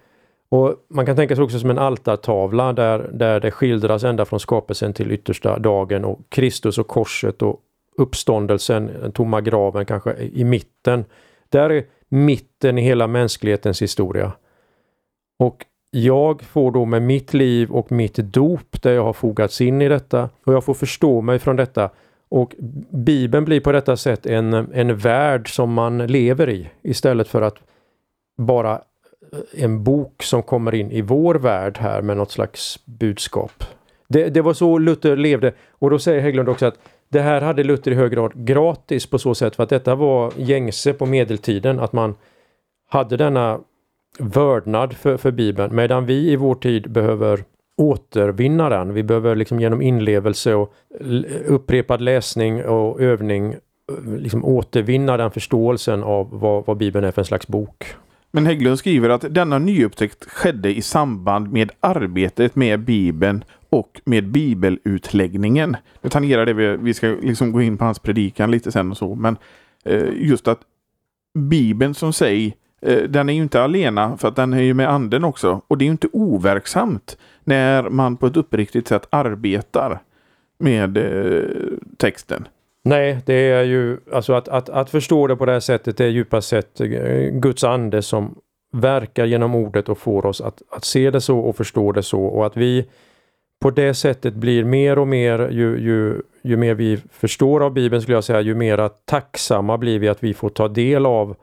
och 0.49 0.75
Man 0.89 1.07
kan 1.07 1.17
tänka 1.17 1.37
sig 1.37 1.45
också 1.45 1.59
som 1.59 1.71
en 1.71 1.79
altartavla 1.79 2.73
där, 2.73 3.11
där 3.13 3.41
det 3.41 3.51
skildras 3.51 4.05
ända 4.05 4.25
från 4.25 4.41
skapelsen 4.41 4.93
till 4.93 5.13
yttersta 5.13 5.59
dagen 5.59 6.05
och 6.05 6.21
Kristus 6.29 6.79
och 6.79 6.87
korset 6.87 7.43
och 7.43 7.61
uppståndelsen, 7.97 8.87
den 8.87 9.13
tomma 9.13 9.41
graven 9.41 9.87
kanske 9.87 10.15
i 10.17 10.45
mitten. 10.45 11.05
Där 11.49 11.71
är 11.71 11.85
mitten 12.09 12.79
i 12.79 12.83
hela 12.83 13.07
mänsklighetens 13.07 13.83
historia. 13.83 14.33
Och 15.39 15.67
jag 15.91 16.43
får 16.43 16.71
då 16.71 16.85
med 16.85 17.03
mitt 17.03 17.35
liv 17.35 17.71
och 17.71 17.93
mitt 17.93 18.15
dop 18.15 18.83
där 18.83 18.93
jag 18.93 19.05
har 19.05 19.13
fogats 19.13 19.61
in 19.61 19.83
i 19.83 19.89
detta 19.89 20.31
och 20.45 20.55
jag 20.55 20.65
får 20.65 20.75
förstå 20.75 21.21
mig 21.21 21.39
från 21.39 21.57
detta. 21.57 21.91
Och 22.29 22.55
Bibeln 22.91 23.45
blir 23.45 23.61
på 23.61 23.73
detta 23.73 23.97
sätt 23.97 24.27
en, 24.27 24.53
en 24.53 24.97
värld 24.97 25.55
som 25.55 25.73
man 25.73 26.07
lever 26.07 26.51
i 26.51 26.71
istället 26.83 27.29
för 27.29 27.43
att 27.43 27.57
bara 28.39 28.73
eh, 28.73 29.65
en 29.65 29.85
bok 29.85 30.23
som 30.23 30.43
kommer 30.43 30.75
in 30.75 30.91
i 30.91 31.03
vår 31.03 31.35
värld 31.35 31.79
här 31.79 32.03
med 32.03 32.17
något 32.17 32.31
slags 32.31 32.87
budskap. 32.87 33.65
Det, 34.09 34.29
det 34.29 34.41
var 34.41 34.53
så 34.53 34.79
Luther 34.79 35.17
levde 35.17 35.53
och 35.71 35.91
då 35.91 35.99
säger 35.99 36.21
Hägglund 36.21 36.49
också 36.49 36.67
att 36.67 36.79
det 37.13 37.21
här 37.21 37.41
hade 37.41 37.65
Luther 37.65 37.91
i 37.91 37.95
hög 37.95 38.13
grad 38.13 38.33
gratis 38.35 39.07
på 39.07 39.19
så 39.19 39.35
sätt 39.35 39.57
för 39.57 39.63
att 39.63 39.69
detta 39.69 39.95
var 39.95 40.33
gängse 40.37 40.93
på 40.93 41.07
medeltiden 41.07 41.81
att 41.81 41.93
man 41.93 42.15
hade 42.89 43.17
denna 43.17 43.61
vördnad 44.19 44.93
för, 44.93 45.17
för 45.17 45.31
Bibeln 45.31 45.75
medan 45.75 46.07
vi 46.07 46.31
i 46.31 46.37
vår 46.37 46.55
tid 46.55 46.91
behöver 46.91 47.45
återvinna 47.77 48.69
den. 48.69 48.95
Vi 48.95 49.03
behöver 49.03 49.37
liksom 49.37 49.61
genom 49.61 49.83
inlevelse 49.83 50.55
och 50.55 50.75
upprepad 51.47 52.01
läsning 52.01 52.65
och 52.65 53.01
övning 53.01 53.55
liksom 54.19 54.45
återvinna 54.45 55.17
den 55.17 55.31
förståelsen 55.31 56.03
av 56.03 56.29
vad, 56.31 56.67
vad 56.67 56.77
Bibeln 56.77 57.05
är 57.05 57.11
för 57.11 57.21
en 57.21 57.27
slags 57.27 57.49
bok. 57.49 57.85
Men 58.31 58.47
Hägglund 58.47 58.79
skriver 58.79 59.09
att 59.09 59.35
denna 59.35 59.59
nyupptäckt 59.59 60.25
skedde 60.25 60.77
i 60.77 60.83
samband 60.83 61.53
med 61.53 61.71
arbetet 61.81 62.57
med 62.57 62.81
Bibeln 62.81 63.45
och 63.73 64.01
med 64.05 64.29
bibelutläggningen. 64.29 65.77
Det 66.01 66.09
tangerar 66.09 66.47
det 66.47 66.53
vi, 66.53 66.77
vi 66.77 66.95
ska 66.95 67.07
liksom 67.07 67.53
gå 67.53 67.63
in 67.63 67.79
på 67.79 67.85
hans 67.85 67.99
predikan 67.99 68.51
lite 68.51 68.73
sen 68.73 68.91
och 68.91 68.97
så, 68.97 69.15
men 69.15 69.37
eh, 69.85 70.09
just 70.15 70.49
att 70.49 70.61
Bibeln 71.39 71.95
som 71.95 72.13
sig, 72.13 72.57
eh, 72.83 73.03
den 73.03 73.29
är 73.29 73.33
ju 73.33 73.43
inte 73.43 73.63
alena 73.63 74.17
för 74.17 74.29
att 74.29 74.37
den 74.37 74.53
är 74.53 74.63
ju 74.63 74.75
med 74.75 74.91
anden 74.91 75.25
också. 75.25 75.61
Och 75.69 75.79
det 75.79 75.85
är 75.85 75.87
ju 75.87 75.93
inte 75.93 76.09
overksamt 76.13 77.19
när 77.45 77.83
man 77.83 78.17
på 78.17 78.27
ett 78.27 78.37
uppriktigt 78.37 78.89
sätt 78.89 79.07
arbetar 79.11 80.03
med 80.59 80.97
eh, 80.97 81.45
texten. 81.97 82.49
Nej, 82.85 83.19
det 83.27 83.35
är 83.35 83.63
ju 83.63 83.99
alltså 84.13 84.33
att, 84.33 84.49
att, 84.49 84.69
att 84.69 84.91
förstå 84.91 85.27
det 85.27 85.37
på 85.37 85.47
det 85.47 85.53
här 85.53 85.61
sättet 85.61 85.97
det 85.97 86.05
är 86.05 86.09
djupast 86.09 86.49
sett 86.49 86.81
eh, 86.81 86.87
Guds 87.33 87.65
ande 87.65 88.03
som 88.03 88.35
verkar 88.73 89.25
genom 89.25 89.55
ordet 89.55 89.89
och 89.89 89.99
får 89.99 90.27
oss 90.27 90.41
att, 90.41 90.63
att 90.71 90.85
se 90.85 91.11
det 91.11 91.21
så 91.21 91.39
och 91.39 91.57
förstå 91.57 91.93
det 91.93 92.03
så 92.03 92.25
och 92.25 92.47
att 92.47 92.57
vi 92.57 92.87
på 93.63 93.71
det 93.71 93.95
sättet 93.95 94.35
blir 94.35 94.65
mer 94.65 94.99
och 94.99 95.09
mer, 95.09 95.49
ju, 95.49 95.79
ju, 95.79 96.23
ju 96.43 96.57
mer 96.57 96.75
vi 96.75 96.97
förstår 97.11 97.63
av 97.63 97.73
Bibeln 97.73 98.03
skulle 98.03 98.17
jag 98.17 98.25
säga, 98.25 98.41
ju 98.41 98.55
mer 98.55 98.91
tacksamma 99.05 99.79
blir 99.79 99.99
vi 99.99 100.09
att 100.09 100.25
vi 100.25 100.35
får 100.35 100.49
ta 100.49 100.69
del 100.69 101.07
av, 101.07 101.37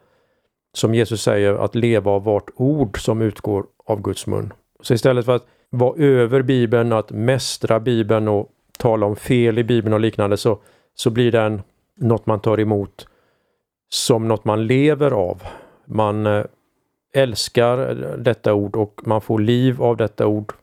som 0.73 0.95
Jesus 0.95 1.21
säger, 1.21 1.53
att 1.53 1.75
leva 1.75 2.11
av 2.11 2.23
vart 2.23 2.49
ord 2.55 3.01
som 3.01 3.21
utgår 3.21 3.65
av 3.85 4.01
Guds 4.01 4.27
mun. 4.27 4.53
Så 4.81 4.93
istället 4.93 5.25
för 5.25 5.35
att 5.35 5.47
vara 5.69 6.03
över 6.03 6.41
Bibeln, 6.41 6.93
att 6.93 7.11
mästra 7.11 7.79
Bibeln 7.79 8.27
och 8.27 8.49
tala 8.77 9.05
om 9.05 9.15
fel 9.15 9.57
i 9.57 9.63
Bibeln 9.63 9.93
och 9.93 9.99
liknande 9.99 10.37
så 10.37 10.59
så 10.95 11.09
blir 11.09 11.31
den 11.31 11.61
något 11.97 12.25
man 12.25 12.39
tar 12.39 12.59
emot 12.59 13.07
som 13.89 14.27
något 14.27 14.45
man 14.45 14.67
lever 14.67 15.11
av. 15.11 15.43
Man 15.85 16.25
eh, 16.25 16.45
älskar 17.13 17.77
detta 18.17 18.53
ord 18.53 18.75
och 18.75 19.01
man 19.05 19.21
får 19.21 19.39
liv 19.39 19.81
av 19.81 19.97
detta 19.97 20.27
ord. 20.27 20.53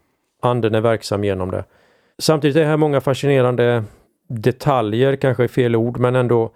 Anden 0.47 0.75
är 0.75 0.81
verksam 0.81 1.25
genom 1.25 1.51
det. 1.51 1.65
Samtidigt 2.19 2.57
är 2.57 2.61
det 2.61 2.67
här 2.67 2.77
många 2.77 3.01
fascinerande 3.01 3.85
detaljer, 4.29 5.17
kanske 5.17 5.45
är 5.45 5.49
fel 5.49 5.77
ord, 5.77 5.99
men 5.99 6.17
ändå 6.17 6.53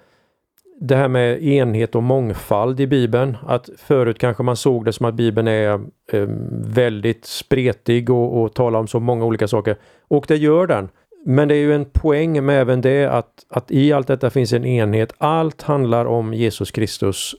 det 0.81 0.97
här 0.97 1.09
med 1.09 1.43
enhet 1.43 1.95
och 1.95 2.03
mångfald 2.03 2.81
i 2.81 2.87
Bibeln. 2.87 3.37
Att 3.47 3.69
förut 3.77 4.19
kanske 4.19 4.43
man 4.43 4.57
såg 4.57 4.85
det 4.85 4.93
som 4.93 5.07
att 5.07 5.15
Bibeln 5.15 5.49
är 5.49 5.81
eh, 6.13 6.29
väldigt 6.65 7.25
spretig 7.25 8.11
och, 8.11 8.43
och 8.43 8.55
talar 8.55 8.79
om 8.79 8.89
så 8.89 9.01
många 9.01 9.25
olika 9.25 9.49
saker. 9.49 9.77
Och 10.09 10.25
det 10.29 10.37
gör 10.37 10.67
den. 10.67 10.89
Men 11.25 11.49
det 11.49 11.55
är 11.55 11.59
ju 11.59 11.75
en 11.75 11.85
poäng 11.85 12.45
med 12.45 12.61
även 12.61 12.81
det 12.81 13.07
att, 13.07 13.47
att 13.49 13.71
i 13.71 13.93
allt 13.93 14.07
detta 14.07 14.31
finns 14.31 14.53
en 14.53 14.65
enhet. 14.65 15.15
Allt 15.19 15.63
handlar 15.63 16.05
om 16.05 16.35
Jesus 16.35 16.71
Kristus 16.71 17.35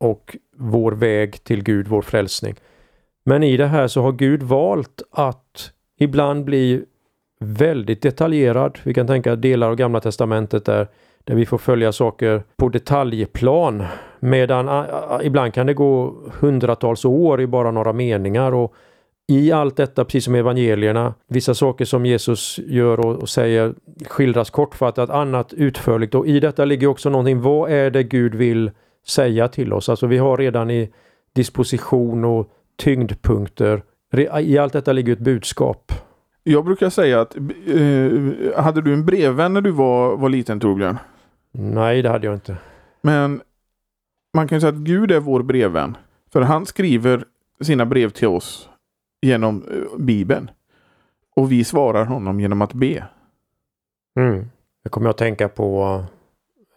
och 0.00 0.36
vår 0.56 0.92
väg 0.92 1.44
till 1.44 1.62
Gud, 1.62 1.88
vår 1.88 2.02
frälsning. 2.02 2.54
Men 3.24 3.42
i 3.42 3.56
det 3.56 3.66
här 3.66 3.88
så 3.88 4.02
har 4.02 4.12
Gud 4.12 4.42
valt 4.42 5.02
att 5.10 5.41
ibland 5.98 6.44
bli 6.44 6.84
väldigt 7.40 8.02
detaljerad. 8.02 8.78
Vi 8.82 8.94
kan 8.94 9.06
tänka 9.06 9.36
delar 9.36 9.68
av 9.68 9.76
Gamla 9.76 10.00
Testamentet 10.00 10.64
där, 10.64 10.88
där 11.24 11.34
vi 11.34 11.46
får 11.46 11.58
följa 11.58 11.92
saker 11.92 12.42
på 12.56 12.68
detaljplan. 12.68 13.84
Medan 14.20 14.86
ibland 15.22 15.54
kan 15.54 15.66
det 15.66 15.74
gå 15.74 16.14
hundratals 16.40 17.04
år 17.04 17.40
i 17.40 17.46
bara 17.46 17.70
några 17.70 17.92
meningar 17.92 18.52
och 18.52 18.74
i 19.28 19.52
allt 19.52 19.76
detta, 19.76 20.04
precis 20.04 20.24
som 20.24 20.34
evangelierna, 20.34 21.14
vissa 21.28 21.54
saker 21.54 21.84
som 21.84 22.06
Jesus 22.06 22.58
gör 22.58 23.00
och, 23.00 23.22
och 23.22 23.28
säger 23.28 23.74
skildras 24.06 24.50
kortfattat, 24.50 25.10
annat 25.10 25.52
utförligt 25.52 26.14
och 26.14 26.26
i 26.26 26.40
detta 26.40 26.64
ligger 26.64 26.86
också 26.86 27.10
någonting, 27.10 27.40
vad 27.40 27.70
är 27.70 27.90
det 27.90 28.02
Gud 28.02 28.34
vill 28.34 28.70
säga 29.06 29.48
till 29.48 29.72
oss? 29.72 29.88
Alltså 29.88 30.06
vi 30.06 30.18
har 30.18 30.36
redan 30.36 30.70
i 30.70 30.92
disposition 31.34 32.24
och 32.24 32.48
tyngdpunkter, 32.82 33.82
i 34.20 34.58
allt 34.58 34.72
detta 34.72 34.92
ligger 34.92 35.12
ett 35.12 35.18
budskap. 35.18 35.92
Jag 36.44 36.64
brukar 36.64 36.90
säga 36.90 37.20
att, 37.20 37.36
eh, 37.36 38.62
hade 38.62 38.82
du 38.82 38.92
en 38.92 39.06
brevvän 39.06 39.52
när 39.52 39.60
du 39.60 39.70
var, 39.70 40.16
var 40.16 40.28
liten 40.28 40.60
Torbjörn? 40.60 40.98
Nej, 41.52 42.02
det 42.02 42.08
hade 42.08 42.26
jag 42.26 42.34
inte. 42.34 42.56
Men 43.00 43.42
man 44.34 44.48
kan 44.48 44.60
säga 44.60 44.72
att 44.72 44.78
Gud 44.78 45.10
är 45.10 45.20
vår 45.20 45.42
brevvän. 45.42 45.96
För 46.32 46.40
han 46.40 46.66
skriver 46.66 47.24
sina 47.60 47.86
brev 47.86 48.10
till 48.10 48.28
oss 48.28 48.68
genom 49.22 49.64
eh, 49.70 49.98
Bibeln. 49.98 50.50
Och 51.36 51.52
vi 51.52 51.64
svarar 51.64 52.04
honom 52.04 52.40
genom 52.40 52.62
att 52.62 52.72
be. 52.72 53.04
Mm. 54.16 54.46
Det 54.82 54.88
kommer 54.88 55.06
jag 55.06 55.10
att 55.10 55.18
tänka 55.18 55.48
på 55.48 55.84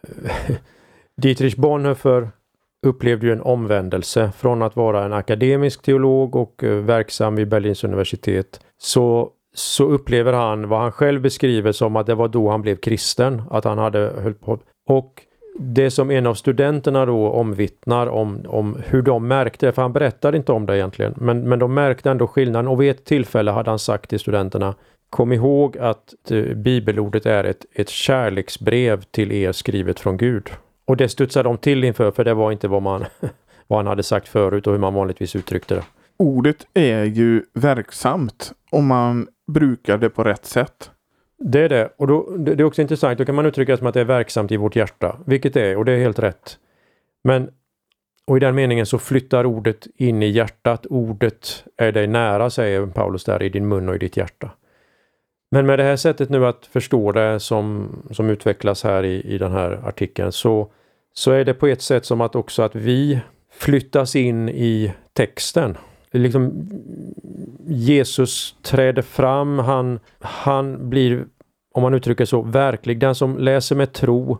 uh, 0.08 0.56
Dietrich 1.16 1.56
Bonhoeffer 1.56 2.30
upplevde 2.86 3.26
ju 3.26 3.32
en 3.32 3.40
omvändelse 3.40 4.32
från 4.36 4.62
att 4.62 4.76
vara 4.76 5.04
en 5.04 5.12
akademisk 5.12 5.82
teolog 5.82 6.36
och 6.36 6.64
eh, 6.64 6.70
verksam 6.70 7.36
vid 7.36 7.48
Berlins 7.48 7.84
universitet. 7.84 8.60
Så, 8.78 9.30
så 9.54 9.84
upplever 9.84 10.32
han 10.32 10.68
vad 10.68 10.80
han 10.80 10.92
själv 10.92 11.20
beskriver 11.20 11.72
som 11.72 11.96
att 11.96 12.06
det 12.06 12.14
var 12.14 12.28
då 12.28 12.50
han 12.50 12.62
blev 12.62 12.76
kristen. 12.76 13.42
Att 13.50 13.64
han 13.64 13.78
hade 13.78 14.12
höll 14.22 14.34
på. 14.34 14.58
Och 14.88 15.22
det 15.58 15.90
som 15.90 16.10
en 16.10 16.26
av 16.26 16.34
studenterna 16.34 17.06
då 17.06 17.28
omvittnar 17.28 18.06
om, 18.06 18.40
om 18.48 18.76
hur 18.86 19.02
de 19.02 19.28
märkte, 19.28 19.72
för 19.72 19.82
han 19.82 19.92
berättade 19.92 20.36
inte 20.36 20.52
om 20.52 20.66
det 20.66 20.76
egentligen, 20.76 21.14
men, 21.16 21.48
men 21.48 21.58
de 21.58 21.74
märkte 21.74 22.10
ändå 22.10 22.26
skillnaden 22.26 22.68
och 22.68 22.82
vid 22.82 22.90
ett 22.90 23.04
tillfälle 23.04 23.50
hade 23.50 23.70
han 23.70 23.78
sagt 23.78 24.10
till 24.10 24.18
studenterna 24.18 24.74
Kom 25.10 25.32
ihåg 25.32 25.78
att 25.78 26.14
eh, 26.30 26.42
bibelordet 26.42 27.26
är 27.26 27.44
ett, 27.44 27.66
ett 27.72 27.88
kärleksbrev 27.88 29.02
till 29.02 29.32
er 29.32 29.52
skrivet 29.52 30.00
från 30.00 30.16
Gud. 30.16 30.50
Och 30.86 30.96
det 30.96 31.08
studsade 31.08 31.48
de 31.48 31.58
till 31.58 31.84
inför 31.84 32.10
för 32.10 32.24
det 32.24 32.34
var 32.34 32.52
inte 32.52 32.68
vad, 32.68 32.82
man, 32.82 33.04
vad 33.66 33.78
han 33.78 33.86
hade 33.86 34.02
sagt 34.02 34.28
förut 34.28 34.66
och 34.66 34.72
hur 34.72 34.80
man 34.80 34.94
vanligtvis 34.94 35.36
uttryckte 35.36 35.74
det. 35.74 35.84
Ordet 36.16 36.66
är 36.74 37.04
ju 37.04 37.42
verksamt 37.54 38.52
om 38.70 38.86
man 38.86 39.28
brukar 39.46 39.98
det 39.98 40.10
på 40.10 40.24
rätt 40.24 40.46
sätt. 40.46 40.90
Det 41.38 41.60
är 41.60 41.68
det. 41.68 41.88
Och 41.96 42.06
då, 42.06 42.36
det 42.36 42.52
är 42.52 42.64
också 42.64 42.82
intressant. 42.82 43.18
Då 43.18 43.24
kan 43.24 43.34
man 43.34 43.46
uttrycka 43.46 43.72
det 43.72 43.78
som 43.78 43.86
att 43.86 43.94
det 43.94 44.00
är 44.00 44.04
verksamt 44.04 44.52
i 44.52 44.56
vårt 44.56 44.76
hjärta. 44.76 45.16
Vilket 45.26 45.54
det 45.54 45.66
är 45.66 45.76
och 45.76 45.84
det 45.84 45.92
är 45.92 45.98
helt 45.98 46.18
rätt. 46.18 46.58
Men 47.24 47.50
och 48.26 48.36
i 48.36 48.40
den 48.40 48.54
meningen 48.54 48.86
så 48.86 48.98
flyttar 48.98 49.46
ordet 49.46 49.86
in 49.96 50.22
i 50.22 50.26
hjärtat. 50.26 50.86
Ordet 50.86 51.64
är 51.76 51.92
dig 51.92 52.06
nära, 52.06 52.50
säger 52.50 52.86
Paulus 52.86 53.24
där, 53.24 53.42
i 53.42 53.48
din 53.48 53.68
mun 53.68 53.88
och 53.88 53.94
i 53.94 53.98
ditt 53.98 54.16
hjärta. 54.16 54.50
Men 55.56 55.66
med 55.66 55.78
det 55.78 55.82
här 55.82 55.96
sättet 55.96 56.30
nu 56.30 56.46
att 56.46 56.66
förstå 56.66 57.12
det 57.12 57.40
som, 57.40 57.88
som 58.10 58.30
utvecklas 58.30 58.84
här 58.84 59.04
i, 59.04 59.34
i 59.34 59.38
den 59.38 59.52
här 59.52 59.80
artikeln 59.84 60.32
så, 60.32 60.68
så 61.12 61.30
är 61.30 61.44
det 61.44 61.54
på 61.54 61.66
ett 61.66 61.82
sätt 61.82 62.04
som 62.04 62.20
att 62.20 62.36
också 62.36 62.62
att 62.62 62.74
vi 62.74 63.20
flyttas 63.52 64.16
in 64.16 64.48
i 64.48 64.92
texten. 65.12 65.76
Liksom, 66.10 66.68
Jesus 67.66 68.56
träder 68.62 69.02
fram, 69.02 69.58
han, 69.58 70.00
han 70.20 70.90
blir, 70.90 71.24
om 71.74 71.82
man 71.82 71.94
uttrycker 71.94 72.24
så, 72.24 72.42
verklig. 72.42 72.98
Den 72.98 73.14
som 73.14 73.38
läser 73.38 73.76
med 73.76 73.92
tro 73.92 74.38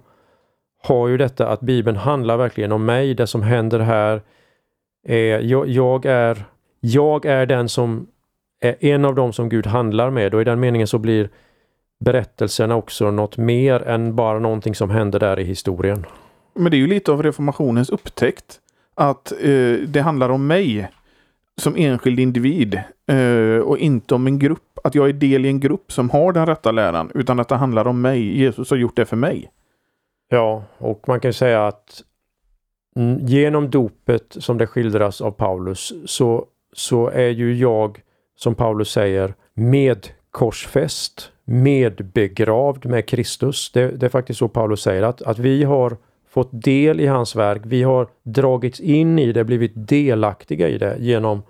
har 0.83 1.09
ju 1.09 1.17
detta 1.17 1.49
att 1.49 1.61
Bibeln 1.61 1.97
handlar 1.97 2.37
verkligen 2.37 2.73
om 2.73 2.85
mig. 2.85 3.15
Det 3.15 3.27
som 3.27 3.43
händer 3.43 3.79
här 3.79 4.23
är, 5.07 5.41
jag, 5.41 5.69
jag 5.69 6.07
är, 6.07 6.45
jag 6.81 7.27
är 7.27 7.47
den 7.47 7.69
som 7.69 8.07
är 8.61 8.85
en 8.85 9.05
av 9.05 9.15
dem 9.15 9.33
som 9.33 9.49
Gud 9.49 9.67
handlar 9.67 10.11
med 10.11 10.35
och 10.35 10.41
i 10.41 10.45
den 10.45 10.61
meningen 10.61 10.87
så 10.87 10.99
blir 10.99 11.29
berättelserna 12.01 12.77
också 12.77 13.11
något 13.11 13.37
mer 13.37 13.83
än 13.83 14.17
bara 14.17 14.39
någonting 14.39 14.75
som 14.75 14.91
händer 14.91 15.21
där 15.21 15.39
i 15.39 15.45
historien. 15.45 16.07
Men 16.55 16.71
det 16.71 16.77
är 16.77 16.79
ju 16.79 16.87
lite 16.87 17.13
av 17.13 17.23
reformationens 17.23 17.91
upptäckt 17.91 18.61
att 18.95 19.33
eh, 19.33 19.73
det 19.87 20.01
handlar 20.05 20.29
om 20.29 20.47
mig 20.47 20.91
som 21.57 21.77
enskild 21.77 22.21
individ 22.21 22.81
eh, 23.07 23.59
och 23.59 23.79
inte 23.79 24.15
om 24.15 24.27
en 24.27 24.39
grupp. 24.39 24.63
Att 24.85 24.95
jag 24.95 25.09
är 25.09 25.13
del 25.13 25.45
i 25.45 25.49
en 25.49 25.61
grupp 25.61 25.93
som 25.93 26.11
har 26.11 26.33
den 26.33 26.47
rätta 26.47 26.73
läran 26.73 27.11
utan 27.15 27.41
att 27.41 27.49
det 27.49 27.57
handlar 27.57 27.87
om 27.87 28.01
mig. 28.01 28.39
Jesus 28.39 28.71
har 28.71 28.77
gjort 28.77 28.97
det 28.97 29.05
för 29.05 29.17
mig. 29.17 29.51
Ja, 30.29 30.65
och 30.79 31.05
man 31.09 31.21
kan 31.21 31.33
säga 31.33 31.67
att 31.67 32.03
genom 33.21 33.71
dopet 33.71 34.37
som 34.39 34.59
det 34.59 34.67
skildras 34.67 35.21
av 35.21 35.31
Paulus 35.31 35.93
så, 36.05 36.47
så 36.73 37.09
är 37.09 37.29
ju 37.29 37.55
jag, 37.55 38.01
som 38.37 38.55
Paulus 38.55 38.91
säger, 38.91 39.35
med 39.55 40.09
korsfäst, 40.31 41.33
medbegravd 41.45 42.87
med 42.87 43.07
Kristus. 43.07 43.71
Det, 43.73 43.91
det, 43.91 44.07
är 44.07 44.11
faktiskt 44.11 44.39
så 44.39 44.49
Paulus 44.49 44.83
säger 44.83 45.03
att, 45.03 45.23
att 45.23 45.39
vi 45.39 45.65
har 45.65 45.97
fått 46.29 46.49
del 46.53 47.01
i 47.01 47.07
hans 47.07 47.37
verk. 47.37 47.63
Vi 47.65 47.83
har 47.83 48.09
dragits 48.23 48.81
in 48.81 49.19
i 49.19 49.33
det, 49.33 49.45
blivit 49.45 49.73
delaktiga 49.75 50.69
i 50.69 50.79
det 50.79 50.97
genom 50.99 51.43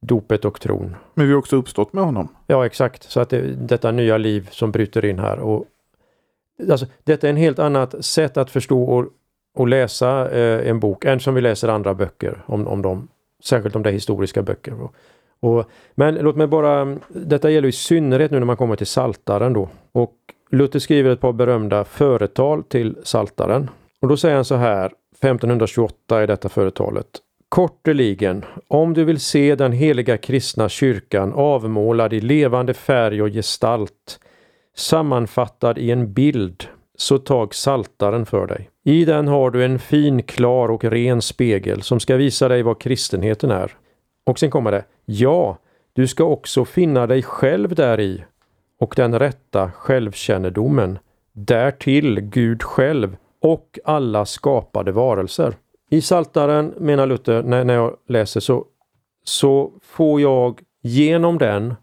dopet 0.00 0.44
och 0.44 0.60
tron. 0.60 0.96
Men 1.14 1.26
vi 1.26 1.32
har 1.32 1.38
också 1.38 1.56
uppstått 1.56 1.92
med 1.92 2.04
honom. 2.04 2.28
Ja 2.46 2.66
exakt, 2.66 3.02
så 3.02 3.20
att 3.20 3.30
det, 3.30 3.40
detta 3.42 3.90
nya 3.90 4.16
liv 4.16 4.48
som 4.50 4.70
bryter 4.70 5.04
in 5.04 5.18
här. 5.18 5.38
Och, 5.38 5.64
alltså, 6.70 6.86
detta 7.04 7.26
är 7.26 7.30
en 7.30 7.36
helt 7.36 7.58
annat 7.58 8.04
sätt 8.04 8.36
att 8.36 8.50
förstå 8.50 8.82
och, 8.82 9.06
och 9.54 9.68
läsa 9.68 10.30
eh, 10.30 10.70
en 10.70 10.80
bok 10.80 11.04
än 11.04 11.20
som 11.20 11.34
vi 11.34 11.40
läser 11.40 11.68
andra 11.68 11.94
böcker 11.94 12.42
om, 12.46 12.68
om 12.68 12.82
dem. 12.82 13.08
Särskilt 13.44 13.76
om 13.76 13.82
det 13.82 13.90
är 13.90 13.92
historiska 13.92 14.42
böcker. 14.42 14.74
Och, 15.42 15.70
men 15.94 16.14
låt 16.14 16.36
mig 16.36 16.46
bara, 16.46 16.96
detta 17.08 17.50
gäller 17.50 17.68
i 17.68 17.72
synnerhet 17.72 18.30
nu 18.30 18.38
när 18.38 18.46
man 18.46 18.56
kommer 18.56 18.76
till 18.76 18.86
Saltaren 18.86 19.52
då. 19.52 19.68
Och 19.92 20.14
Luther 20.50 20.78
skriver 20.78 21.10
ett 21.10 21.20
par 21.20 21.32
berömda 21.32 21.84
företal 21.84 22.62
till 22.62 22.96
Saltaren. 23.02 23.70
Och 24.02 24.08
då 24.08 24.16
säger 24.16 24.34
han 24.34 24.44
så 24.44 24.54
här, 24.54 24.86
1528 24.86 26.22
är 26.22 26.26
detta 26.26 26.48
företalet. 26.48 27.06
Korteligen, 27.48 28.44
om 28.68 28.94
du 28.94 29.04
vill 29.04 29.20
se 29.20 29.54
den 29.54 29.72
heliga 29.72 30.16
kristna 30.16 30.68
kyrkan 30.68 31.32
avmålad 31.32 32.12
i 32.12 32.20
levande 32.20 32.74
färg 32.74 33.22
och 33.22 33.28
gestalt, 33.28 34.20
sammanfattad 34.76 35.78
i 35.78 35.90
en 35.90 36.12
bild, 36.12 36.64
så 36.98 37.18
tag 37.18 37.54
saltaren 37.54 38.26
för 38.26 38.46
dig. 38.46 38.70
I 38.84 39.04
den 39.04 39.28
har 39.28 39.50
du 39.50 39.64
en 39.64 39.78
fin, 39.78 40.22
klar 40.22 40.68
och 40.68 40.84
ren 40.84 41.22
spegel 41.22 41.82
som 41.82 42.00
ska 42.00 42.16
visa 42.16 42.48
dig 42.48 42.62
vad 42.62 42.80
kristenheten 42.80 43.50
är. 43.50 43.72
Och 44.26 44.38
sen 44.38 44.50
kommer 44.50 44.72
det, 44.72 44.84
ja, 45.04 45.58
du 45.92 46.06
ska 46.06 46.24
också 46.24 46.64
finna 46.64 47.06
dig 47.06 47.22
själv 47.22 47.74
där 47.74 48.00
i 48.00 48.24
och 48.80 48.94
den 48.96 49.18
rätta 49.18 49.70
självkännedomen. 49.70 50.98
Därtill 51.32 52.20
Gud 52.20 52.62
själv 52.62 53.16
och 53.40 53.78
alla 53.84 54.24
skapade 54.24 54.92
varelser. 54.92 55.54
I 55.90 56.00
Saltaren 56.00 56.74
menar 56.78 57.06
Luther, 57.06 57.42
när, 57.42 57.64
när 57.64 57.74
jag 57.74 57.96
läser 58.08 58.40
så, 58.40 58.64
så 59.24 59.72
får 59.82 60.20
jag 60.20 60.60
genom 60.82 61.38
den 61.38 61.74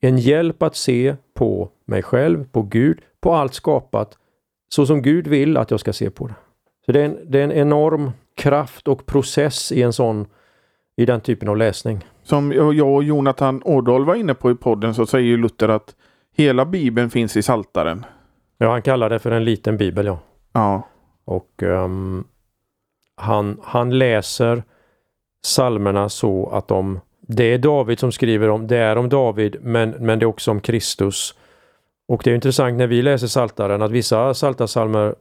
en 0.00 0.18
hjälp 0.18 0.62
att 0.62 0.76
se 0.76 1.16
på 1.34 1.70
mig 1.84 2.02
själv, 2.02 2.44
på 2.44 2.62
Gud, 2.62 2.98
på 3.20 3.34
allt 3.34 3.54
skapat 3.54 4.18
så 4.68 4.86
som 4.86 5.02
Gud 5.02 5.26
vill 5.26 5.56
att 5.56 5.70
jag 5.70 5.80
ska 5.80 5.92
se 5.92 6.10
på 6.10 6.26
det. 6.26 6.34
Så 6.86 6.92
det 6.92 7.00
är 7.00 7.04
en, 7.04 7.18
det 7.24 7.40
är 7.40 7.44
en 7.44 7.52
enorm 7.52 8.10
kraft 8.36 8.88
och 8.88 9.06
process 9.06 9.72
i 9.72 9.82
en 9.82 9.92
sån 9.92 10.26
i 10.98 11.04
den 11.04 11.20
typen 11.20 11.48
av 11.48 11.56
läsning. 11.56 12.06
Som 12.22 12.52
jag 12.52 12.94
och 12.94 13.04
Jonathan 13.04 13.62
Ådahl 13.64 14.04
var 14.04 14.14
inne 14.14 14.34
på 14.34 14.50
i 14.50 14.54
podden 14.54 14.94
så 14.94 15.06
säger 15.06 15.36
Luther 15.36 15.68
att 15.68 15.94
hela 16.36 16.64
bibeln 16.64 17.10
finns 17.10 17.36
i 17.36 17.42
Saltaren. 17.42 18.06
Ja, 18.58 18.70
han 18.70 18.82
kallar 18.82 19.10
det 19.10 19.18
för 19.18 19.30
en 19.30 19.44
liten 19.44 19.76
bibel, 19.76 20.06
ja. 20.06 20.18
Ja. 20.52 20.88
Och 21.24 21.62
um, 21.62 22.24
han, 23.16 23.60
han 23.62 23.98
läser 23.98 24.62
salmerna 25.44 26.08
så 26.08 26.48
att 26.48 26.68
de 26.68 27.00
det 27.20 27.44
är 27.44 27.58
David 27.58 27.98
som 27.98 28.12
skriver 28.12 28.48
om, 28.50 28.66
det 28.66 28.76
är 28.76 28.96
om 28.96 29.08
David 29.08 29.56
men, 29.60 29.90
men 29.90 30.18
det 30.18 30.24
är 30.24 30.28
också 30.28 30.50
om 30.50 30.60
Kristus. 30.60 31.34
Och 32.08 32.20
det 32.24 32.30
är 32.30 32.34
intressant 32.34 32.78
när 32.78 32.86
vi 32.86 33.02
läser 33.02 33.26
Saltaren 33.26 33.82
att 33.82 33.90
vissa 33.90 34.34
saltarsalmer 34.34 35.14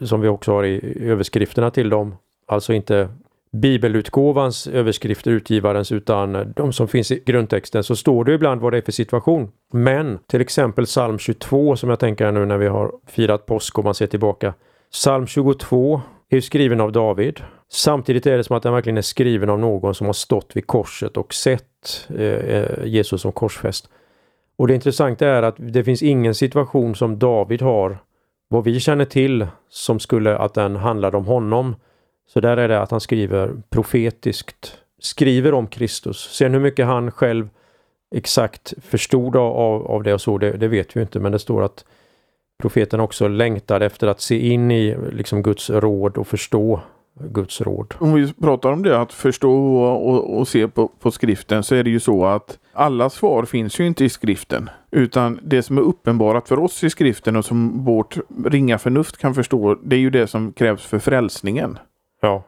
som 0.00 0.20
vi 0.20 0.28
också 0.28 0.52
har 0.52 0.64
i 0.64 0.98
överskrifterna 1.00 1.70
till 1.70 1.88
dem, 1.88 2.16
alltså 2.46 2.72
inte 2.72 3.08
bibelutgåvans 3.54 4.66
överskrifter, 4.66 5.30
utgivarens, 5.30 5.92
utan 5.92 6.52
de 6.56 6.72
som 6.72 6.88
finns 6.88 7.10
i 7.10 7.22
grundtexten, 7.26 7.84
så 7.84 7.96
står 7.96 8.24
det 8.24 8.32
ibland 8.32 8.60
vad 8.60 8.72
det 8.72 8.76
är 8.76 8.82
för 8.82 8.92
situation. 8.92 9.50
Men 9.72 10.18
till 10.26 10.40
exempel 10.40 10.84
psalm 10.84 11.18
22 11.18 11.76
som 11.76 11.90
jag 11.90 11.98
tänker 11.98 12.32
nu 12.32 12.46
när 12.46 12.58
vi 12.58 12.66
har 12.66 12.92
firat 13.06 13.46
påsk 13.46 13.78
och 13.78 13.84
man 13.84 13.94
ser 13.94 14.06
tillbaka. 14.06 14.54
Psalm 14.92 15.26
22 15.26 16.00
är 16.28 16.40
skriven 16.40 16.80
av 16.80 16.92
David. 16.92 17.40
Samtidigt 17.68 18.26
är 18.26 18.36
det 18.36 18.44
som 18.44 18.56
att 18.56 18.62
den 18.62 18.72
verkligen 18.72 18.98
är 18.98 19.02
skriven 19.02 19.50
av 19.50 19.58
någon 19.58 19.94
som 19.94 20.06
har 20.06 20.12
stått 20.12 20.56
vid 20.56 20.66
korset 20.66 21.16
och 21.16 21.34
sett 21.34 22.08
eh, 22.18 22.24
eh, 22.24 22.84
Jesus 22.84 23.20
som 23.20 23.32
korsfäst. 23.32 23.88
Och 24.56 24.68
det 24.68 24.74
intressanta 24.74 25.26
är 25.26 25.42
att 25.42 25.54
det 25.58 25.84
finns 25.84 26.02
ingen 26.02 26.34
situation 26.34 26.94
som 26.94 27.18
David 27.18 27.62
har, 27.62 27.98
vad 28.48 28.64
vi 28.64 28.80
känner 28.80 29.04
till, 29.04 29.46
som 29.68 30.00
skulle 30.00 30.38
att 30.38 30.54
den 30.54 30.76
handlade 30.76 31.16
om 31.16 31.26
honom. 31.26 31.76
Så 32.26 32.40
där 32.40 32.56
är 32.56 32.68
det 32.68 32.80
att 32.80 32.90
han 32.90 33.00
skriver 33.00 33.52
profetiskt, 33.70 34.78
skriver 34.98 35.54
om 35.54 35.66
Kristus. 35.66 36.18
Sen 36.18 36.52
hur 36.52 36.60
mycket 36.60 36.86
han 36.86 37.10
själv 37.10 37.48
exakt 38.14 38.74
förstod 38.82 39.36
av, 39.36 39.86
av 39.86 40.02
det 40.02 40.14
och 40.14 40.20
så, 40.20 40.38
det, 40.38 40.52
det 40.52 40.68
vet 40.68 40.96
vi 40.96 41.00
inte, 41.00 41.20
men 41.20 41.32
det 41.32 41.38
står 41.38 41.62
att 41.62 41.84
profeten 42.62 43.00
också 43.00 43.28
längtade 43.28 43.86
efter 43.86 44.06
att 44.06 44.20
se 44.20 44.48
in 44.48 44.70
i 44.70 44.96
liksom 45.12 45.42
Guds 45.42 45.70
råd 45.70 46.16
och 46.16 46.26
förstå 46.26 46.80
Guds 47.20 47.60
råd. 47.60 47.94
Om 47.98 48.14
vi 48.14 48.32
pratar 48.32 48.72
om 48.72 48.82
det 48.82 49.00
att 49.00 49.12
förstå 49.12 49.76
och, 49.76 50.38
och, 50.38 50.48
se 50.48 50.68
på, 50.68 50.88
på 50.88 51.10
skriften 51.10 51.62
så 51.62 51.74
är 51.74 51.84
det 51.84 51.90
ju 51.90 52.00
så 52.00 52.26
att 52.26 52.58
alla 52.72 53.10
svar 53.10 53.44
finns 53.44 53.80
ju 53.80 53.86
inte 53.86 54.04
i 54.04 54.08
skriften. 54.08 54.70
Utan 54.90 55.40
det 55.42 55.62
som 55.62 55.78
är 55.78 55.82
uppenbarat 55.82 56.48
för 56.48 56.58
oss 56.58 56.84
i 56.84 56.90
skriften 56.90 57.36
och 57.36 57.44
som 57.44 57.84
vårt 57.84 58.16
ringa 58.44 58.78
förnuft 58.78 59.16
kan 59.16 59.34
förstå, 59.34 59.74
det 59.74 59.96
är 59.96 60.00
ju 60.00 60.10
det 60.10 60.26
som 60.26 60.52
krävs 60.52 60.86
för 60.86 60.98
frälsningen. 60.98 61.78
Ja, 62.24 62.42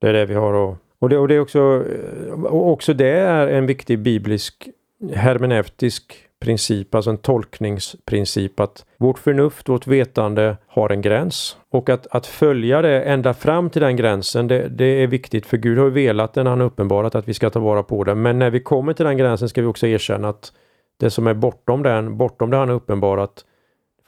det 0.00 0.08
är 0.08 0.12
det 0.12 0.26
vi 0.26 0.34
har 0.34 0.52
och, 0.52 0.76
och, 0.98 1.08
det, 1.08 1.18
och 1.18 1.28
det 1.28 1.34
är 1.34 1.40
också, 1.40 1.58
eh, 1.58 2.32
och 2.32 2.72
också 2.72 2.94
det 2.94 3.10
är 3.10 3.46
en 3.46 3.66
viktig 3.66 3.98
biblisk 3.98 4.68
hermeneutisk 5.14 6.16
princip, 6.40 6.94
alltså 6.94 7.10
en 7.10 7.18
tolkningsprincip 7.18 8.60
att 8.60 8.84
vårt 8.96 9.18
förnuft, 9.18 9.68
vårt 9.68 9.86
vetande 9.86 10.56
har 10.66 10.90
en 10.90 11.02
gräns. 11.02 11.56
Och 11.70 11.88
att, 11.88 12.06
att 12.06 12.26
följa 12.26 12.82
det 12.82 13.02
ända 13.02 13.34
fram 13.34 13.70
till 13.70 13.82
den 13.82 13.96
gränsen, 13.96 14.48
det, 14.48 14.68
det 14.68 14.84
är 14.84 15.06
viktigt 15.06 15.46
för 15.46 15.56
Gud 15.56 15.78
har 15.78 15.86
velat 15.86 16.34
den, 16.34 16.46
han 16.46 16.60
har 16.60 16.66
uppenbarat 16.66 17.14
att 17.14 17.28
vi 17.28 17.34
ska 17.34 17.50
ta 17.50 17.60
vara 17.60 17.82
på 17.82 18.04
den. 18.04 18.22
Men 18.22 18.38
när 18.38 18.50
vi 18.50 18.60
kommer 18.60 18.92
till 18.92 19.06
den 19.06 19.16
gränsen 19.16 19.48
ska 19.48 19.60
vi 19.60 19.66
också 19.66 19.86
erkänna 19.86 20.28
att 20.28 20.52
det 20.96 21.10
som 21.10 21.26
är 21.26 21.34
bortom 21.34 21.82
den, 21.82 22.16
bortom 22.16 22.50
det 22.50 22.56
han 22.56 22.68
har 22.68 22.76
uppenbarat, 22.76 23.44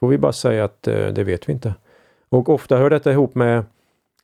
får 0.00 0.08
vi 0.08 0.18
bara 0.18 0.32
säga 0.32 0.64
att 0.64 0.88
eh, 0.88 1.06
det 1.06 1.24
vet 1.24 1.48
vi 1.48 1.52
inte. 1.52 1.74
Och 2.28 2.48
ofta 2.48 2.76
hör 2.76 2.90
detta 2.90 3.12
ihop 3.12 3.34
med, 3.34 3.64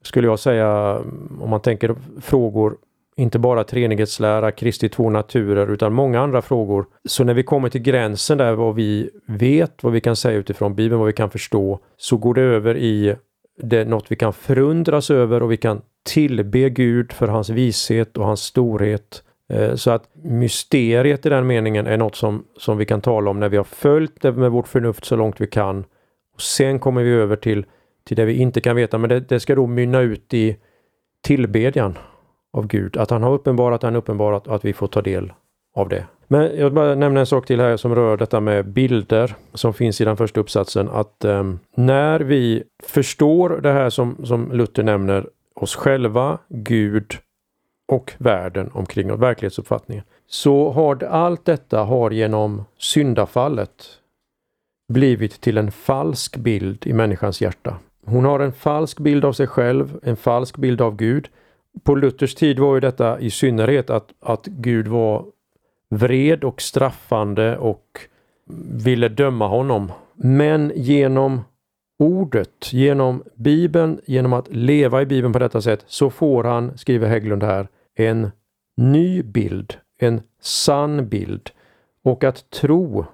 skulle 0.06 0.26
jag 0.26 0.38
säga, 0.38 1.00
om 1.40 1.50
man 1.50 1.60
tänker 1.60 1.94
frågor 2.20 2.76
inte 3.16 3.38
bara 3.38 3.64
treenighetslära, 3.64 4.52
Kristi 4.52 4.88
två 4.88 5.10
naturer, 5.10 5.70
utan 5.72 5.92
många 5.92 6.20
andra 6.20 6.42
frågor. 6.42 6.86
Så 7.04 7.24
när 7.24 7.34
vi 7.34 7.42
kommer 7.42 7.68
till 7.68 7.82
gränsen 7.82 8.38
där 8.38 8.52
vad 8.52 8.74
vi 8.74 9.10
vet, 9.26 9.82
vad 9.82 9.92
vi 9.92 10.00
kan 10.00 10.16
säga 10.16 10.38
utifrån 10.38 10.74
Bibeln, 10.74 10.98
vad 10.98 11.06
vi 11.06 11.12
kan 11.12 11.30
förstå, 11.30 11.78
så 11.96 12.16
går 12.16 12.34
det 12.34 12.42
över 12.42 12.76
i 12.76 13.16
det, 13.62 13.84
något 13.84 14.04
vi 14.08 14.16
kan 14.16 14.32
förundras 14.32 15.10
över 15.10 15.42
och 15.42 15.52
vi 15.52 15.56
kan 15.56 15.80
tillbe 16.06 16.70
Gud 16.70 17.12
för 17.12 17.28
hans 17.28 17.50
vishet 17.50 18.16
och 18.16 18.26
hans 18.26 18.40
storhet. 18.40 19.22
Eh, 19.52 19.74
så 19.74 19.90
att 19.90 20.08
mysteriet 20.22 21.26
i 21.26 21.28
den 21.28 21.46
meningen 21.46 21.86
är 21.86 21.96
något 21.96 22.16
som, 22.16 22.44
som 22.58 22.78
vi 22.78 22.84
kan 22.84 23.00
tala 23.00 23.30
om 23.30 23.40
när 23.40 23.48
vi 23.48 23.56
har 23.56 23.64
följt 23.64 24.20
det 24.20 24.32
med 24.32 24.50
vårt 24.50 24.68
förnuft 24.68 25.04
så 25.04 25.16
långt 25.16 25.40
vi 25.40 25.46
kan. 25.46 25.84
Och 26.34 26.42
Sen 26.42 26.78
kommer 26.78 27.02
vi 27.02 27.10
över 27.10 27.36
till, 27.36 27.66
till 28.06 28.16
det 28.16 28.24
vi 28.24 28.34
inte 28.34 28.60
kan 28.60 28.76
veta, 28.76 28.98
men 28.98 29.08
det, 29.08 29.20
det 29.20 29.40
ska 29.40 29.54
då 29.54 29.66
mynna 29.66 30.00
ut 30.00 30.34
i 30.34 30.56
tillbedjan 31.22 31.98
av 32.52 32.66
Gud. 32.66 32.96
Att 32.96 33.10
han 33.10 33.22
har 33.22 33.32
uppenbarat, 33.32 33.82
han 33.82 33.96
uppenbarat 33.96 34.46
och 34.46 34.54
att 34.54 34.64
vi 34.64 34.72
får 34.72 34.86
ta 34.86 35.02
del 35.02 35.32
av 35.74 35.88
det. 35.88 36.06
Men 36.28 36.42
jag 36.42 36.64
vill 36.64 36.72
bara 36.72 36.94
nämna 36.94 37.20
en 37.20 37.26
sak 37.26 37.46
till 37.46 37.60
här 37.60 37.76
som 37.76 37.94
rör 37.94 38.16
detta 38.16 38.40
med 38.40 38.68
bilder 38.68 39.34
som 39.54 39.74
finns 39.74 40.00
i 40.00 40.04
den 40.04 40.16
första 40.16 40.40
uppsatsen. 40.40 40.88
Att 40.88 41.24
eh, 41.24 41.52
när 41.74 42.20
vi 42.20 42.62
förstår 42.82 43.48
det 43.48 43.72
här 43.72 43.90
som, 43.90 44.26
som 44.26 44.52
Luther 44.52 44.82
nämner, 44.82 45.28
oss 45.54 45.76
själva, 45.76 46.38
Gud 46.48 47.12
och 47.88 48.12
världen 48.18 48.70
omkring 48.74 49.12
oss, 49.12 49.20
verklighetsuppfattningen. 49.20 50.04
Så 50.26 50.70
har 50.70 51.04
allt 51.04 51.44
detta 51.44 51.82
har 51.82 52.10
genom 52.10 52.64
syndafallet 52.78 53.86
blivit 54.92 55.40
till 55.40 55.58
en 55.58 55.70
falsk 55.70 56.36
bild 56.36 56.86
i 56.86 56.92
människans 56.92 57.40
hjärta. 57.40 57.78
Hon 58.06 58.24
har 58.24 58.40
en 58.40 58.52
falsk 58.52 58.98
bild 58.98 59.24
av 59.24 59.32
sig 59.32 59.46
själv, 59.46 59.98
en 60.02 60.16
falsk 60.16 60.56
bild 60.56 60.80
av 60.80 60.96
Gud 60.96 61.28
på 61.82 61.94
Luthers 61.94 62.34
tid 62.34 62.58
var 62.58 62.74
ju 62.74 62.80
detta 62.80 63.20
i 63.20 63.30
synnerhet 63.30 63.90
att, 63.90 64.12
att 64.20 64.46
Gud 64.46 64.88
var 64.88 65.24
vred 65.88 66.44
och 66.44 66.60
straffande 66.60 67.58
och 67.58 68.00
ville 68.84 69.08
döma 69.08 69.48
honom. 69.48 69.92
Men 70.14 70.72
genom 70.74 71.40
ordet, 71.98 72.72
genom 72.72 73.22
Bibeln, 73.34 74.00
genom 74.06 74.32
att 74.32 74.48
leva 74.48 75.02
i 75.02 75.06
Bibeln 75.06 75.32
på 75.32 75.38
detta 75.38 75.60
sätt 75.60 75.84
så 75.86 76.10
får 76.10 76.44
han, 76.44 76.78
skriver 76.78 77.08
Hägglund 77.08 77.42
här, 77.42 77.68
en 77.94 78.30
ny 78.76 79.22
bild, 79.22 79.76
en 79.98 80.20
sann 80.40 81.08
bild. 81.08 81.50
Och 82.04 82.24
att 82.24 82.50
tro 82.50 83.04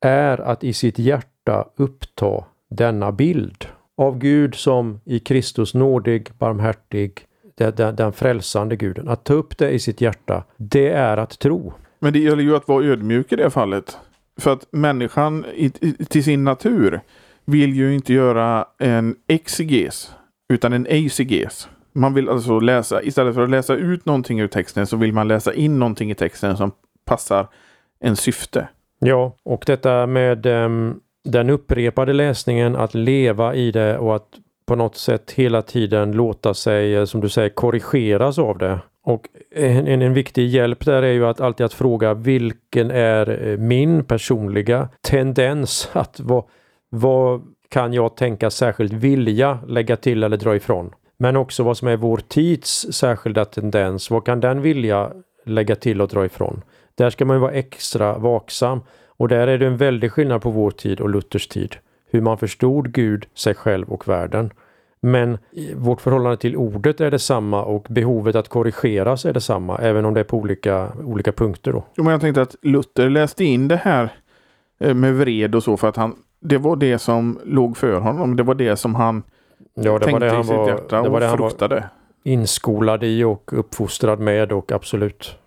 är 0.00 0.40
att 0.40 0.64
i 0.64 0.72
sitt 0.72 0.98
hjärta 0.98 1.68
uppta 1.76 2.44
denna 2.70 3.12
bild 3.12 3.66
av 3.96 4.18
Gud 4.18 4.54
som 4.54 5.00
i 5.04 5.18
Kristus 5.18 5.74
nådig, 5.74 6.30
barmhärtig, 6.38 7.26
den, 7.54 7.96
den 7.96 8.12
frälsande 8.12 8.76
guden. 8.76 9.08
Att 9.08 9.24
ta 9.24 9.34
upp 9.34 9.58
det 9.58 9.70
i 9.70 9.78
sitt 9.78 10.00
hjärta, 10.00 10.44
det 10.56 10.88
är 10.88 11.16
att 11.16 11.38
tro. 11.38 11.72
Men 11.98 12.12
det 12.12 12.18
gäller 12.18 12.42
ju 12.42 12.56
att 12.56 12.68
vara 12.68 12.84
ödmjuk 12.84 13.32
i 13.32 13.36
det 13.36 13.50
fallet. 13.50 13.98
För 14.40 14.52
att 14.52 14.66
människan 14.70 15.44
i, 15.54 15.72
i, 15.80 15.92
till 15.92 16.24
sin 16.24 16.44
natur 16.44 17.00
vill 17.44 17.74
ju 17.74 17.94
inte 17.94 18.12
göra 18.12 18.66
en 18.78 19.16
exeges 19.28 20.12
utan 20.48 20.72
en 20.72 20.86
eiseges. 20.86 21.68
Man 21.92 22.14
vill 22.14 22.28
alltså 22.28 22.60
läsa, 22.60 23.02
istället 23.02 23.34
för 23.34 23.42
att 23.42 23.50
läsa 23.50 23.74
ut 23.74 24.06
någonting 24.06 24.40
ur 24.40 24.48
texten 24.48 24.86
så 24.86 24.96
vill 24.96 25.12
man 25.12 25.28
läsa 25.28 25.54
in 25.54 25.78
någonting 25.78 26.10
i 26.10 26.14
texten 26.14 26.56
som 26.56 26.72
passar 27.04 27.48
en 28.00 28.16
syfte. 28.16 28.68
Ja, 28.98 29.36
och 29.42 29.64
detta 29.66 30.06
med 30.06 30.46
um, 30.46 31.00
den 31.24 31.50
upprepade 31.50 32.12
läsningen, 32.12 32.76
att 32.76 32.94
leva 32.94 33.54
i 33.54 33.70
det 33.70 33.98
och 33.98 34.16
att 34.16 34.28
på 34.66 34.76
något 34.76 34.96
sätt 34.96 35.30
hela 35.30 35.62
tiden 35.62 36.12
låta 36.12 36.54
sig, 36.54 36.94
eh, 36.94 37.04
som 37.04 37.20
du 37.20 37.28
säger, 37.28 37.48
korrigeras 37.48 38.38
av 38.38 38.58
det. 38.58 38.78
Och 39.04 39.28
en, 39.50 40.02
en, 40.02 40.14
viktig 40.14 40.48
hjälp 40.48 40.84
där 40.84 41.02
är 41.02 41.12
ju 41.12 41.26
att 41.26 41.40
alltid 41.40 41.66
att 41.66 41.72
fråga 41.72 42.14
vilken 42.14 42.90
är 42.90 43.48
eh, 43.48 43.58
min 43.58 44.04
personliga 44.04 44.88
tendens 45.00 45.88
att 45.92 46.20
vad, 46.20 46.44
vad 46.90 47.42
kan 47.68 47.92
jag 47.92 48.16
tänka 48.16 48.50
särskilt 48.50 48.92
vilja 48.92 49.58
lägga 49.66 49.96
till 49.96 50.22
eller 50.22 50.36
dra 50.36 50.56
ifrån? 50.56 50.90
Men 51.16 51.36
också 51.36 51.62
vad 51.62 51.76
som 51.76 51.88
är 51.88 51.96
vår 51.96 52.20
tids 52.28 52.86
särskilda 52.90 53.44
tendens. 53.44 54.10
Vad 54.10 54.24
kan 54.24 54.40
den 54.40 54.62
vilja 54.62 55.12
lägga 55.44 55.76
till 55.76 56.00
och 56.00 56.08
dra 56.08 56.24
ifrån? 56.24 56.62
Där 56.94 57.10
ska 57.10 57.24
man 57.24 57.40
vara 57.40 57.52
extra 57.52 58.18
vaksam 58.18 58.80
och 59.16 59.28
där 59.28 59.46
är 59.46 59.58
det 59.58 59.66
en 59.66 59.76
väldig 59.76 60.12
skillnad 60.12 60.42
på 60.42 60.50
vår 60.50 60.70
tid 60.70 61.00
och 61.00 61.10
Luthers 61.10 61.48
tid 61.48 61.76
hur 62.14 62.20
man 62.20 62.38
förstod 62.38 62.92
Gud, 62.92 63.26
sig 63.34 63.54
själv 63.54 63.88
och 63.88 64.08
världen. 64.08 64.50
Men 65.00 65.38
vårt 65.74 66.00
förhållande 66.00 66.36
till 66.36 66.56
ordet 66.56 67.00
är 67.00 67.10
detsamma 67.10 67.64
och 67.64 67.86
behovet 67.88 68.36
att 68.36 68.48
korrigeras 68.48 69.24
är 69.24 69.32
detsamma, 69.32 69.78
även 69.78 70.04
om 70.04 70.14
det 70.14 70.20
är 70.20 70.24
på 70.24 70.36
olika, 70.36 70.88
olika 71.04 71.32
punkter. 71.32 71.72
Då. 71.72 71.84
Jo, 71.96 72.04
men 72.04 72.12
jag 72.12 72.20
tänkte 72.20 72.42
att 72.42 72.56
Luther 72.62 73.10
läste 73.10 73.44
in 73.44 73.68
det 73.68 73.76
här 73.76 74.08
eh, 74.80 74.94
med 74.94 75.14
vred 75.14 75.54
och 75.54 75.62
så 75.62 75.76
för 75.76 75.88
att 75.88 75.96
han, 75.96 76.16
det 76.40 76.58
var 76.58 76.76
det 76.76 76.98
som 76.98 77.38
låg 77.44 77.76
för 77.76 78.00
honom. 78.00 78.36
Det 78.36 78.42
var 78.42 78.54
det 78.54 78.76
som 78.76 78.94
han 78.94 79.22
ja, 79.74 79.98
det 79.98 80.04
tänkte 80.04 80.12
var 80.12 80.20
det 80.20 80.30
han 80.30 80.40
i 80.40 80.44
sitt 80.44 80.56
var, 80.56 80.68
hjärta 80.68 80.98
och 80.98 81.04
det 81.04 81.10
var 81.10 81.20
det 81.20 81.28
fruktade. 81.28 81.74
Han 81.74 81.88
var 82.22 82.32
inskolad 82.32 83.04
i 83.04 83.24
och 83.24 83.50
uppfostrad 83.52 84.20
med 84.20 84.52
och 84.52 84.72
absolut. 84.72 85.38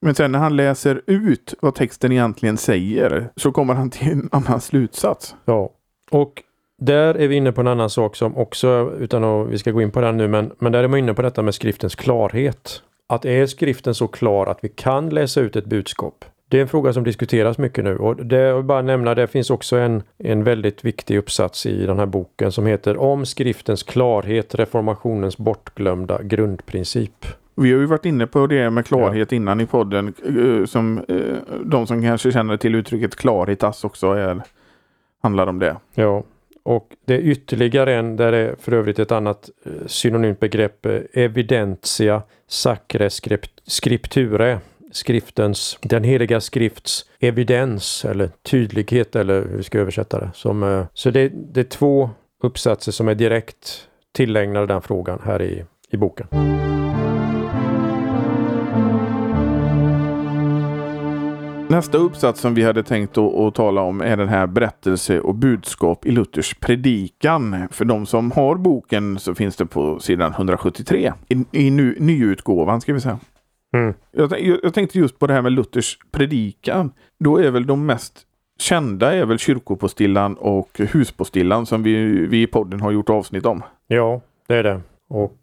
Men 0.00 0.14
sen 0.14 0.32
när 0.32 0.38
han 0.38 0.56
läser 0.56 1.02
ut 1.06 1.54
vad 1.60 1.74
texten 1.74 2.12
egentligen 2.12 2.56
säger 2.56 3.30
så 3.36 3.52
kommer 3.52 3.74
han 3.74 3.90
till 3.90 4.12
en 4.12 4.28
annan 4.32 4.60
slutsats. 4.60 5.34
Ja, 5.44 5.70
och 6.10 6.42
där 6.80 7.14
är 7.14 7.28
vi 7.28 7.36
inne 7.36 7.52
på 7.52 7.60
en 7.60 7.66
annan 7.66 7.90
sak 7.90 8.16
som 8.16 8.36
också, 8.36 8.92
utan 8.98 9.24
att 9.24 9.48
vi 9.48 9.58
ska 9.58 9.70
gå 9.70 9.82
in 9.82 9.90
på 9.90 10.00
den 10.00 10.16
nu, 10.16 10.28
men, 10.28 10.52
men 10.58 10.72
där 10.72 10.84
är 10.84 10.88
man 10.88 10.98
inne 10.98 11.14
på 11.14 11.22
detta 11.22 11.42
med 11.42 11.54
skriftens 11.54 11.94
klarhet. 11.94 12.82
Att 13.08 13.24
är 13.24 13.46
skriften 13.46 13.94
så 13.94 14.08
klar 14.08 14.46
att 14.46 14.58
vi 14.62 14.68
kan 14.68 15.10
läsa 15.10 15.40
ut 15.40 15.56
ett 15.56 15.66
budskap? 15.66 16.24
Det 16.48 16.58
är 16.58 16.62
en 16.62 16.68
fråga 16.68 16.92
som 16.92 17.04
diskuteras 17.04 17.58
mycket 17.58 17.84
nu 17.84 17.96
och 17.98 18.26
det 18.26 18.36
jag 18.36 18.56
vill 18.56 18.64
bara 18.64 18.82
nämna, 18.82 19.14
det 19.14 19.26
finns 19.26 19.50
också 19.50 19.76
en, 19.76 20.02
en 20.18 20.44
väldigt 20.44 20.84
viktig 20.84 21.18
uppsats 21.18 21.66
i 21.66 21.86
den 21.86 21.98
här 21.98 22.06
boken 22.06 22.52
som 22.52 22.66
heter 22.66 22.96
Om 22.96 23.26
skriftens 23.26 23.82
klarhet, 23.82 24.54
reformationens 24.54 25.38
bortglömda 25.38 26.22
grundprincip. 26.22 27.26
Vi 27.60 27.72
har 27.72 27.80
ju 27.80 27.86
varit 27.86 28.06
inne 28.06 28.26
på 28.26 28.46
det 28.46 28.70
med 28.70 28.86
klarhet 28.86 29.32
ja. 29.32 29.36
innan 29.36 29.60
i 29.60 29.66
podden. 29.66 30.14
Eh, 30.24 30.66
som, 30.66 30.98
eh, 30.98 31.56
de 31.64 31.86
som 31.86 32.02
kanske 32.02 32.32
känner 32.32 32.56
till 32.56 32.74
uttrycket 32.74 33.16
claritas 33.16 33.84
också 33.84 34.12
är 34.12 34.42
handlar 35.22 35.46
om 35.46 35.58
det. 35.58 35.76
Ja, 35.94 36.24
och 36.62 36.88
det 37.04 37.14
är 37.14 37.18
ytterligare 37.18 37.94
en, 37.94 38.16
där 38.16 38.32
är 38.32 38.56
för 38.60 38.72
övrigt 38.72 38.98
ett 38.98 39.12
annat 39.12 39.50
eh, 39.64 39.86
synonymt 39.86 40.40
begrepp, 40.40 40.86
evidentia 41.12 42.22
sacre 42.48 43.10
scripture, 43.66 44.58
skriftens, 44.92 45.78
den 45.82 46.04
heliga 46.04 46.40
skrifts 46.40 47.04
evidens 47.20 48.04
eller 48.04 48.30
tydlighet 48.42 49.16
eller 49.16 49.34
hur 49.34 49.56
vi 49.56 49.62
ska 49.62 49.78
översätta 49.78 50.20
det. 50.20 50.30
Som, 50.34 50.86
så 50.94 51.10
det, 51.10 51.28
det 51.28 51.60
är 51.60 51.64
två 51.64 52.10
uppsatser 52.42 52.92
som 52.92 53.08
är 53.08 53.14
direkt 53.14 53.88
tillägnade 54.12 54.66
den 54.66 54.82
frågan 54.82 55.20
här 55.24 55.42
i, 55.42 55.64
i 55.90 55.96
boken. 55.96 56.26
Nästa 61.70 61.98
uppsats 61.98 62.40
som 62.40 62.54
vi 62.54 62.62
hade 62.62 62.82
tänkt 62.82 63.18
att, 63.18 63.54
tala 63.54 63.80
om 63.80 64.00
är 64.00 64.16
den 64.16 64.28
här 64.28 64.46
berättelse 64.46 65.20
och 65.20 65.34
budskap 65.34 66.06
i 66.06 66.10
Luthers 66.10 66.54
predikan. 66.54 67.68
För 67.70 67.84
de 67.84 68.06
som 68.06 68.30
har 68.30 68.56
boken 68.56 69.18
så 69.18 69.34
finns 69.34 69.56
det 69.56 69.66
på 69.66 70.00
sidan 70.00 70.32
173 70.32 71.12
i, 71.28 71.44
i 71.52 71.70
nu, 71.70 71.96
nyutgåvan 71.98 72.80
ska 72.80 72.92
vi 72.92 73.00
säga. 73.00 73.18
Mm. 73.74 73.94
Jag, 74.12 74.40
jag, 74.62 74.74
tänkte 74.74 74.98
just 74.98 75.18
på 75.18 75.26
det 75.26 75.34
här 75.34 75.42
med 75.42 75.52
Luthers 75.52 75.98
predikan. 76.10 76.92
Då 77.18 77.36
är 77.36 77.50
väl 77.50 77.66
de 77.66 77.86
mest 77.86 78.20
kända 78.58 79.14
är 79.14 79.24
väl 79.24 79.38
kyrkopostillan 79.38 80.34
och 80.34 80.78
huspostillan 80.78 81.66
som 81.66 81.82
vi, 81.82 81.94
vi 82.26 82.42
i 82.42 82.46
podden 82.46 82.80
har 82.80 82.90
gjort 82.90 83.10
avsnitt 83.10 83.46
om. 83.46 83.62
Ja, 83.86 84.20
det 84.46 84.54
är 84.54 84.62
det. 84.62 84.80
Och 85.08 85.36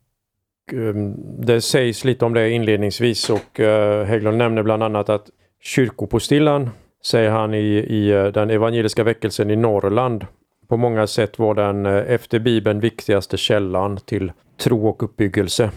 um, 0.73 1.15
det 1.45 1.61
sägs 1.61 2.03
lite 2.03 2.25
om 2.25 2.33
det 2.33 2.49
inledningsvis 2.49 3.29
och 3.29 3.59
uh, 3.59 4.03
Hägglund 4.03 4.37
nämner 4.37 4.63
bland 4.63 4.83
annat 4.83 5.09
att 5.09 5.29
kyrkopostillan, 5.65 6.69
säger 7.05 7.31
han 7.31 7.53
i, 7.53 7.67
i 7.77 8.11
eh, 8.11 8.25
den 8.25 8.49
evangeliska 8.49 9.03
väckelsen 9.03 9.51
i 9.51 9.55
Norrland, 9.55 10.25
på 10.67 10.77
många 10.77 11.07
sätt 11.07 11.39
var 11.39 11.55
den 11.55 11.85
eh, 11.85 12.13
efter 12.13 12.39
Bibeln 12.39 12.79
viktigaste 12.79 13.37
källan 13.37 13.97
till 13.97 14.31
tro 14.57 14.87
och 14.87 15.03
uppbyggelse. 15.03 15.71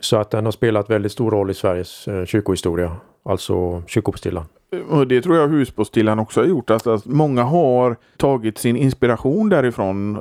Så 0.00 0.16
att 0.16 0.30
den 0.30 0.44
har 0.44 0.52
spelat 0.52 0.90
väldigt 0.90 1.12
stor 1.12 1.30
roll 1.30 1.50
i 1.50 1.54
Sveriges 1.54 2.08
eh, 2.08 2.24
kyrkohistoria, 2.24 2.96
alltså 3.24 3.82
kyrkopostillan. 3.86 4.44
Och 4.88 5.06
det 5.06 5.22
tror 5.22 5.36
jag 5.36 5.48
huspostillan 5.48 6.18
också 6.18 6.40
har 6.40 6.46
gjort. 6.46 6.70
Alltså 6.70 6.90
att 6.90 7.06
många 7.06 7.42
har 7.42 7.96
tagit 8.16 8.58
sin 8.58 8.76
inspiration 8.76 9.48
därifrån. 9.48 10.16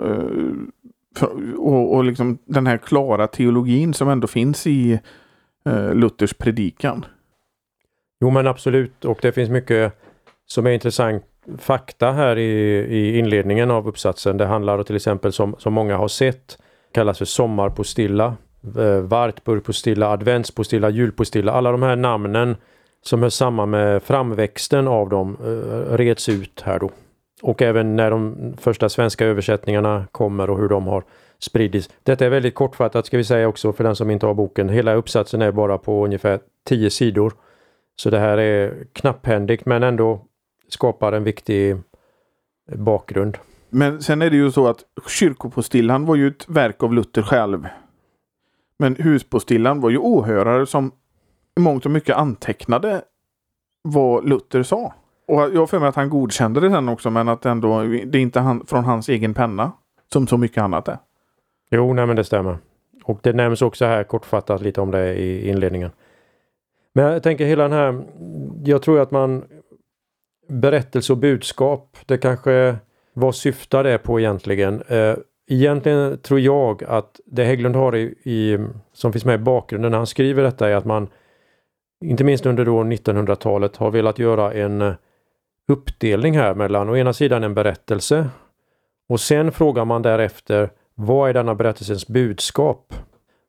Och, 1.58 1.96
och 1.96 2.04
liksom 2.04 2.38
den 2.46 2.68
här 2.68 2.78
klara 2.78 3.28
teologin 3.28 3.94
som 3.94 4.10
ändå 4.10 4.28
finns 4.28 4.68
i 4.68 5.00
Luthers 5.94 6.34
predikan. 6.34 7.06
Jo 8.22 8.30
men 8.30 8.48
absolut 8.48 9.06
och 9.06 9.20
det 9.22 9.32
finns 9.32 9.50
mycket 9.50 9.94
som 10.46 10.66
är 10.66 10.72
intressant 10.72 11.24
fakta 11.58 12.12
här 12.12 12.38
i, 12.38 12.52
i 12.90 13.20
inledningen 13.20 13.72
av 13.72 13.88
uppsatsen. 13.88 14.38
Det 14.38 14.46
handlar 14.46 14.84
till 14.84 14.96
exempel 14.96 15.34
som, 15.34 15.56
som 15.58 15.74
många 15.74 15.98
har 15.98 16.08
sett 16.08 16.58
kallas 16.92 17.18
för 17.18 17.26
sommarpostilla, 17.26 18.36
eh, 18.78 19.00
vartburgpostilla, 19.00 20.10
adventspostilla, 20.10 20.90
julpostilla. 20.90 21.52
Alla 21.52 21.72
de 21.72 21.84
här 21.84 21.96
namnen 21.96 22.56
som 23.02 23.22
hör 23.22 23.30
samman 23.30 23.70
med 23.70 24.04
framväxten 24.04 24.88
av 24.88 25.10
dem 25.10 25.38
eh, 25.46 25.94
reds 25.98 26.30
ut 26.30 26.62
här 26.62 26.80
då. 26.80 26.90
Och 27.42 27.62
även 27.62 27.96
när 27.96 28.12
de 28.12 28.54
första 28.58 28.90
svenska 28.90 29.26
översättningarna 29.26 30.08
kommer 30.12 30.50
och 30.50 30.60
hur 30.60 30.70
de 30.70 30.88
har 30.88 31.04
spridits. 31.40 31.90
Detta 32.04 32.26
är 32.26 32.30
väldigt 32.30 32.56
kortfattat 32.56 33.06
ska 33.06 33.18
vi 33.18 33.24
säga 33.24 33.48
också 33.48 33.74
för 33.74 33.84
den 33.84 33.96
som 33.96 34.12
inte 34.12 34.26
har 34.26 34.34
boken. 34.34 34.70
Hela 34.70 34.94
uppsatsen 34.94 35.42
är 35.42 35.52
bara 35.52 35.78
på 35.78 36.06
ungefär 36.06 36.40
10 36.68 36.90
sidor. 36.90 37.34
Så 37.96 38.10
det 38.10 38.20
här 38.20 38.38
är 38.38 38.86
knapphändigt 38.94 39.66
men 39.66 39.84
ändå 39.84 40.22
skapar 40.70 41.14
en 41.14 41.24
viktig 41.24 41.78
bakgrund. 42.76 43.38
Men 43.70 44.02
sen 44.02 44.22
är 44.22 44.30
det 44.30 44.36
ju 44.36 44.52
så 44.52 44.68
att 44.68 44.84
kyrkopostillan 45.08 46.06
var 46.06 46.16
ju 46.16 46.28
ett 46.28 46.50
verk 46.50 46.84
av 46.84 46.94
Luther 46.94 47.22
själv. 47.22 47.68
Men 48.80 48.96
huspostillan 48.96 49.82
var 49.82 49.90
ju 49.90 49.98
åhörare 49.98 50.66
som 50.66 50.92
i 51.58 51.62
mångt 51.62 51.86
och 51.86 51.92
mycket 51.92 52.16
antecknade 52.16 53.02
vad 53.82 54.30
Luther 54.30 54.64
sa. 54.64 54.94
Och 55.28 55.42
jag 55.42 55.60
har 55.60 55.68
för 55.68 55.80
mig 55.80 55.90
att 55.90 55.96
han 55.96 56.10
godkände 56.10 56.60
det 56.60 56.70
sen 56.70 56.90
också 56.90 57.10
men 57.10 57.30
att 57.30 57.46
ändå 57.46 57.82
det 57.82 58.18
är 58.18 58.22
inte 58.22 58.40
han, 58.40 58.66
från 58.66 58.84
hans 58.84 59.10
egen 59.10 59.34
penna. 59.34 59.72
Som 60.14 60.28
så 60.28 60.38
mycket 60.38 60.64
annat 60.64 60.88
är. 60.88 60.98
Jo, 61.72 61.94
nej 61.94 62.06
men 62.06 62.16
det 62.16 62.24
stämmer. 62.24 62.58
Och 63.04 63.20
det 63.24 63.34
nämns 63.34 63.62
också 63.62 63.86
här 63.86 64.04
kortfattat 64.04 64.62
lite 64.62 64.82
om 64.82 64.92
det 64.92 65.16
i 65.16 65.50
inledningen. 65.50 65.92
Men 66.96 67.06
jag 67.06 67.24
tänker 67.24 67.46
hela 67.46 67.64
den 67.64 67.72
här, 67.72 68.04
jag 68.66 68.82
tror 68.82 69.00
att 69.00 69.12
man 69.12 69.46
berättelse 70.48 71.14
och 71.14 71.20
budskap, 71.20 71.98
det 72.06 72.18
kanske, 72.18 72.76
vad 73.14 73.36
syftar 73.36 73.84
det 73.84 73.98
på 73.98 74.20
egentligen? 74.20 74.82
Eh, 74.82 75.16
egentligen 75.48 76.18
tror 76.18 76.40
jag 76.40 76.84
att 76.84 77.20
det 77.26 77.44
Hägglund 77.44 77.76
har 77.76 77.96
i, 77.96 78.02
i, 78.24 78.68
som 78.94 79.12
finns 79.12 79.26
med 79.26 79.36
i 79.36 79.44
bakgrunden 79.44 79.92
när 79.92 79.98
han 79.98 80.08
skriver 80.08 80.44
detta 80.44 80.70
är 80.70 80.76
att 80.76 80.86
man 80.86 81.08
inte 82.06 82.24
minst 82.24 82.46
under 82.46 82.66
då 82.66 82.84
1900-talet 82.84 83.76
har 83.76 83.92
velat 83.92 84.20
göra 84.20 84.54
en 84.54 84.82
eh, 84.82 84.94
uppdelning 85.68 86.38
här 86.38 86.56
mellan 86.56 86.90
å 86.90 86.98
ena 86.98 87.14
sidan 87.14 87.44
en 87.44 87.54
berättelse 87.54 88.30
och 89.10 89.20
sen 89.20 89.52
frågar 89.52 89.86
man 89.86 90.02
därefter 90.02 90.70
vad 90.96 91.30
är 91.30 91.34
denna 91.34 91.56
berättelsens 91.56 92.08
budskap? 92.08 92.94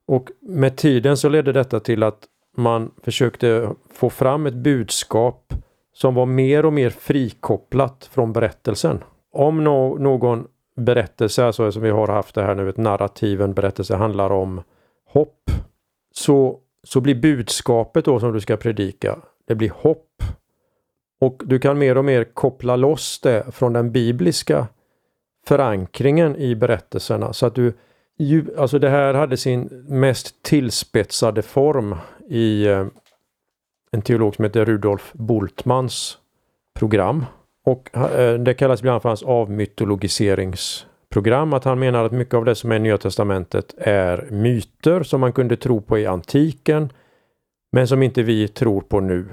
Och 0.09 0.31
med 0.41 0.77
tiden 0.77 1.17
så 1.17 1.29
ledde 1.29 1.53
detta 1.53 1.81
till 1.81 2.03
att 2.03 2.19
man 2.57 2.91
försökte 3.03 3.71
få 3.93 4.11
fram 4.11 4.47
ett 4.47 4.55
budskap 4.55 5.55
som 5.93 6.15
var 6.15 6.27
mer 6.27 6.67
och 6.67 6.73
mer 6.73 6.91
frikopplat 6.91 8.11
från 8.13 8.33
berättelsen. 8.33 9.05
Om 9.33 9.65
no 9.65 9.99
någon 9.99 10.47
berättelse, 10.77 11.45
alltså 11.45 11.73
som 11.73 11.83
vi 11.83 11.91
har 11.91 12.09
haft 12.09 12.35
det 12.35 12.43
här 12.43 12.55
nu, 12.55 12.69
ett 12.69 12.77
narrativ, 12.77 13.43
en 13.43 13.55
berättelse 13.55 13.97
handlar 13.97 14.31
om 14.31 14.63
hopp, 15.07 15.51
så, 16.15 16.59
så 16.83 17.01
blir 17.01 17.15
budskapet 17.15 18.05
då 18.05 18.21
som 18.21 18.33
du 18.33 18.41
ska 18.41 18.57
predika, 18.57 19.19
det 19.47 19.55
blir 19.55 19.71
hopp. 19.71 20.23
Och 21.21 21.43
du 21.45 21.59
kan 21.59 21.79
mer 21.79 21.99
och 21.99 22.05
mer 22.05 22.25
koppla 22.25 22.77
loss 22.77 23.21
det 23.21 23.55
från 23.55 23.73
den 23.73 23.93
bibliska 23.93 24.67
förankringen 25.47 26.37
i 26.37 26.55
berättelserna 26.55 27.33
så 27.33 27.47
att 27.47 27.55
du 27.55 27.73
Alltså 28.59 28.79
det 28.79 28.91
här 28.91 29.15
hade 29.15 29.37
sin 29.37 29.85
mest 29.89 30.43
tillspetsade 30.43 31.43
form 31.43 31.97
i 32.29 32.67
eh, 32.67 32.87
en 33.93 34.03
teolog 34.03 34.35
som 34.35 34.45
heter 34.45 34.65
Rudolf 34.65 35.13
Bultmans 35.13 36.19
program. 36.75 37.25
Och 37.65 37.97
eh, 37.97 38.35
det 38.35 38.55
kallas 38.55 38.81
ibland 38.81 39.03
för 39.03 39.09
hans 39.09 39.23
avmytologiseringsprogram. 39.23 41.53
Att 41.53 41.65
han 41.65 41.79
menar 41.79 42.05
att 42.05 42.13
mycket 42.13 42.35
av 42.35 42.45
det 42.45 42.55
som 42.55 42.73
är 42.73 42.77
i 42.77 42.79
Nya 42.79 42.99
Testamentet 42.99 43.75
är 43.79 44.29
myter 44.31 45.03
som 45.03 45.21
man 45.21 45.33
kunde 45.33 45.57
tro 45.57 45.81
på 45.81 45.99
i 45.99 46.07
antiken. 46.07 46.93
Men 47.73 47.89
som 47.89 48.03
inte 48.03 48.23
vi 48.23 48.49
tror 48.49 48.81
på 48.81 49.01
nu. 49.01 49.29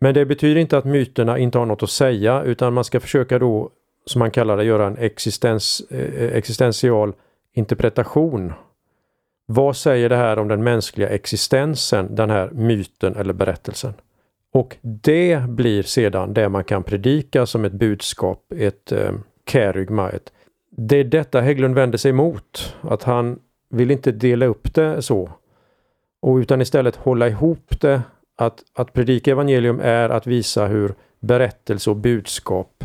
Men 0.00 0.14
det 0.14 0.26
betyder 0.26 0.60
inte 0.60 0.78
att 0.78 0.84
myterna 0.84 1.38
inte 1.38 1.58
har 1.58 1.66
något 1.66 1.82
att 1.82 1.90
säga 1.90 2.42
utan 2.42 2.74
man 2.74 2.84
ska 2.84 3.00
försöka 3.00 3.38
då, 3.38 3.70
som 4.06 4.18
man 4.18 4.30
kallar 4.30 4.56
det, 4.56 4.64
göra 4.64 4.86
en 4.86 4.98
existens, 4.98 5.80
eh, 5.90 6.36
existential 6.36 7.12
interpretation. 7.52 8.52
Vad 9.46 9.76
säger 9.76 10.08
det 10.08 10.16
här 10.16 10.38
om 10.38 10.48
den 10.48 10.64
mänskliga 10.64 11.08
existensen, 11.08 12.14
den 12.14 12.30
här 12.30 12.50
myten 12.50 13.16
eller 13.16 13.32
berättelsen? 13.32 13.94
Och 14.52 14.76
det 14.82 15.48
blir 15.48 15.82
sedan 15.82 16.34
det 16.34 16.48
man 16.48 16.64
kan 16.64 16.82
predika 16.82 17.46
som 17.46 17.64
ett 17.64 17.72
budskap, 17.72 18.52
ett 18.56 18.92
eh, 18.92 19.12
kerygma. 19.46 20.10
Ett, 20.10 20.32
det 20.70 20.96
är 20.96 21.04
detta 21.04 21.40
Hägglund 21.40 21.74
vänder 21.74 21.98
sig 21.98 22.08
emot. 22.08 22.76
Att 22.80 23.02
han 23.02 23.38
vill 23.70 23.90
inte 23.90 24.12
dela 24.12 24.46
upp 24.46 24.74
det 24.74 25.02
så. 25.02 25.30
Och 26.22 26.36
utan 26.36 26.60
istället 26.60 26.96
hålla 26.96 27.28
ihop 27.28 27.80
det. 27.80 28.02
Att, 28.36 28.62
att 28.74 28.92
predika 28.92 29.30
evangelium 29.30 29.80
är 29.80 30.08
att 30.08 30.26
visa 30.26 30.66
hur 30.66 30.94
berättelse 31.20 31.90
och 31.90 31.96
budskap 31.96 32.84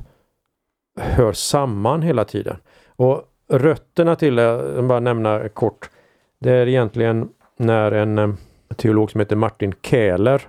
hör 1.00 1.34
samman 1.34 2.02
hela 2.02 2.26
tiden. 2.26 2.58
Och 2.88 3.24
rötterna 3.48 4.16
till 4.16 4.36
det, 4.36 4.44
jag 4.44 4.88
bara 4.88 5.00
nämna 5.00 5.50
kort, 5.50 5.90
det 6.40 6.52
är 6.52 6.68
egentligen 6.68 7.30
när 7.58 7.92
en 7.92 8.18
eh, 8.18 8.30
teolog 8.76 9.12
som 9.12 9.20
heter 9.20 9.36
Martin 9.36 9.74
Kähler, 9.82 10.42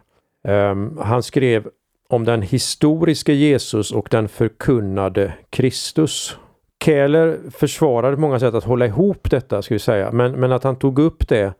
um, 0.48 0.98
han 0.98 1.22
skrev 1.22 1.68
om 2.08 2.24
den 2.24 2.42
historiska 2.42 3.32
Jesus 3.32 3.92
och 3.92 4.08
den 4.10 4.28
förkunnade 4.28 5.34
Kristus. 5.50 6.36
Kähler 6.84 7.38
försvarade 7.50 8.16
på 8.16 8.20
många 8.20 8.40
sätt 8.40 8.54
att 8.54 8.64
hålla 8.64 8.86
ihop 8.86 9.30
detta, 9.30 9.62
ska 9.62 9.74
vi 9.74 9.78
säga, 9.78 10.12
men, 10.12 10.32
men 10.32 10.52
att 10.52 10.64
han 10.64 10.76
tog 10.76 10.98
upp 10.98 11.28
det, 11.28 11.54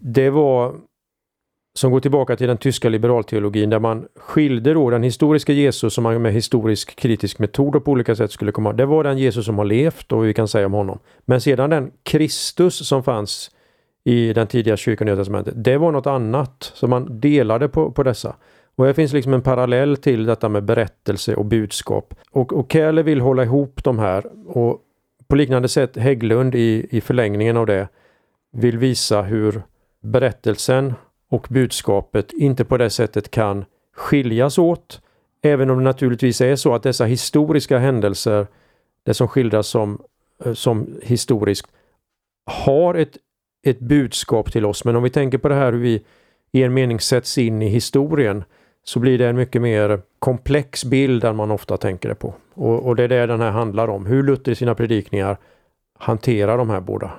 det 0.00 0.30
var 0.30 0.74
som 1.76 1.90
går 1.90 2.00
tillbaka 2.00 2.36
till 2.36 2.48
den 2.48 2.56
tyska 2.56 2.88
liberalteologin 2.88 3.70
där 3.70 3.78
man 3.78 4.06
skilde 4.16 4.74
då 4.74 4.90
den 4.90 5.02
historiska 5.02 5.52
Jesus 5.52 5.94
som 5.94 6.04
man 6.04 6.22
med 6.22 6.32
historisk 6.32 6.96
kritisk 6.96 7.38
metod 7.38 7.76
och 7.76 7.84
på 7.84 7.90
olika 7.90 8.16
sätt 8.16 8.32
skulle 8.32 8.52
komma. 8.52 8.72
Det 8.72 8.86
var 8.86 9.04
den 9.04 9.18
Jesus 9.18 9.46
som 9.46 9.58
har 9.58 9.64
levt 9.64 10.12
och 10.12 10.26
vi 10.26 10.34
kan 10.34 10.48
säga 10.48 10.66
om 10.66 10.72
honom. 10.72 10.98
Men 11.24 11.40
sedan 11.40 11.70
den 11.70 11.90
Kristus 12.02 12.88
som 12.88 13.02
fanns 13.02 13.50
i 14.04 14.32
den 14.32 14.46
tidiga 14.46 14.76
kyrkan 14.76 15.08
i 15.08 15.10
Nya 15.10 15.16
Testamentet, 15.16 15.54
det 15.56 15.78
var 15.78 15.92
något 15.92 16.06
annat. 16.06 16.72
Så 16.74 16.86
man 16.86 17.20
delade 17.20 17.68
på, 17.68 17.90
på 17.90 18.02
dessa. 18.02 18.36
Och 18.76 18.86
här 18.86 18.92
finns 18.92 19.12
liksom 19.12 19.34
en 19.34 19.42
parallell 19.42 19.96
till 19.96 20.26
detta 20.26 20.48
med 20.48 20.64
berättelse 20.64 21.34
och 21.34 21.44
budskap. 21.44 22.14
Och, 22.30 22.52
och 22.52 22.72
Keller 22.72 23.02
vill 23.02 23.20
hålla 23.20 23.42
ihop 23.42 23.84
de 23.84 23.98
här 23.98 24.24
och 24.46 24.80
på 25.28 25.36
liknande 25.36 25.68
sätt 25.68 25.96
Hägglund 25.96 26.54
i, 26.54 26.86
i 26.90 27.00
förlängningen 27.00 27.56
av 27.56 27.66
det 27.66 27.88
vill 28.52 28.78
visa 28.78 29.22
hur 29.22 29.62
berättelsen 30.02 30.94
och 31.30 31.46
budskapet 31.50 32.32
inte 32.32 32.64
på 32.64 32.76
det 32.76 32.90
sättet 32.90 33.30
kan 33.30 33.64
skiljas 33.96 34.58
åt. 34.58 35.00
Även 35.42 35.70
om 35.70 35.78
det 35.78 35.84
naturligtvis 35.84 36.40
är 36.40 36.56
så 36.56 36.74
att 36.74 36.82
dessa 36.82 37.04
historiska 37.04 37.78
händelser, 37.78 38.46
det 39.02 39.14
som 39.14 39.28
skildras 39.28 39.66
som, 39.66 40.02
eh, 40.44 40.52
som 40.52 41.00
historiskt, 41.02 41.66
har 42.46 42.94
ett, 42.94 43.16
ett 43.66 43.78
budskap 43.78 44.52
till 44.52 44.66
oss. 44.66 44.84
Men 44.84 44.96
om 44.96 45.02
vi 45.02 45.10
tänker 45.10 45.38
på 45.38 45.48
det 45.48 45.54
här 45.54 45.72
hur 45.72 45.80
vi 45.80 46.04
i 46.52 46.62
en 46.62 46.74
mening 46.74 47.00
sätts 47.00 47.38
in 47.38 47.62
i 47.62 47.68
historien 47.68 48.44
så 48.84 49.00
blir 49.00 49.18
det 49.18 49.28
en 49.28 49.36
mycket 49.36 49.62
mer 49.62 50.00
komplex 50.18 50.84
bild 50.84 51.24
än 51.24 51.36
man 51.36 51.50
ofta 51.50 51.76
tänker 51.76 52.08
det 52.08 52.14
på. 52.14 52.34
Och, 52.54 52.86
och 52.86 52.96
det 52.96 53.04
är 53.04 53.08
det 53.08 53.26
den 53.26 53.40
här 53.40 53.50
handlar 53.50 53.88
om. 53.88 54.06
Hur 54.06 54.22
Luther 54.22 54.52
i 54.52 54.54
sina 54.54 54.74
predikningar 54.74 55.36
hanterar 55.98 56.58
de 56.58 56.70
här 56.70 56.80
båda 56.80 57.12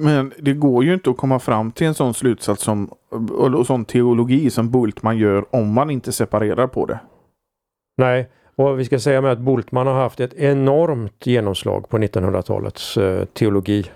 men 0.00 0.32
det 0.38 0.52
går 0.52 0.84
ju 0.84 0.94
inte 0.94 1.10
att 1.10 1.16
komma 1.16 1.38
fram 1.38 1.72
till 1.72 1.86
en 1.86 1.94
sån 1.94 2.14
slutsats 2.14 2.62
som 2.62 2.90
och 3.30 3.66
sån 3.66 3.84
teologi 3.84 4.50
som 4.50 4.70
Bultman 4.70 5.18
gör 5.18 5.44
om 5.56 5.72
man 5.72 5.90
inte 5.90 6.12
separerar 6.12 6.66
på 6.66 6.86
det. 6.86 7.00
Nej, 7.96 8.28
och 8.56 8.80
vi 8.80 8.84
ska 8.84 8.98
säga 8.98 9.20
med 9.20 9.32
att 9.32 9.38
Bultman 9.38 9.86
har 9.86 9.94
haft 9.94 10.20
ett 10.20 10.34
enormt 10.34 11.26
genomslag 11.26 11.88
på 11.88 11.98
1900-talets 11.98 12.96
eh, 12.96 13.24
teologi. 13.24 13.90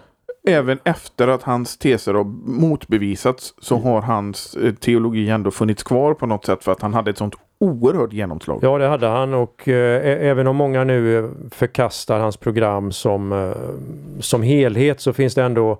Även 0.48 0.78
efter 0.84 1.28
att 1.28 1.42
hans 1.42 1.78
teser 1.78 2.14
har 2.14 2.24
motbevisats 2.44 3.54
så 3.58 3.76
har 3.76 4.00
hans 4.00 4.54
eh, 4.54 4.74
teologi 4.74 5.28
ändå 5.28 5.50
funnits 5.50 5.82
kvar 5.82 6.14
på 6.14 6.26
något 6.26 6.46
sätt 6.46 6.64
för 6.64 6.72
att 6.72 6.82
han 6.82 6.94
hade 6.94 7.10
ett 7.10 7.18
sånt 7.18 7.34
oerhört 7.58 8.12
genomslag. 8.12 8.58
Ja, 8.62 8.78
det 8.78 8.86
hade 8.86 9.06
han 9.06 9.34
och 9.34 9.68
eh, 9.68 10.26
även 10.28 10.46
om 10.46 10.56
många 10.56 10.84
nu 10.84 11.30
förkastar 11.50 12.18
hans 12.18 12.36
program 12.36 12.92
som, 12.92 13.32
eh, 13.32 14.20
som 14.20 14.42
helhet 14.42 15.00
så 15.00 15.12
finns 15.12 15.34
det 15.34 15.42
ändå 15.42 15.78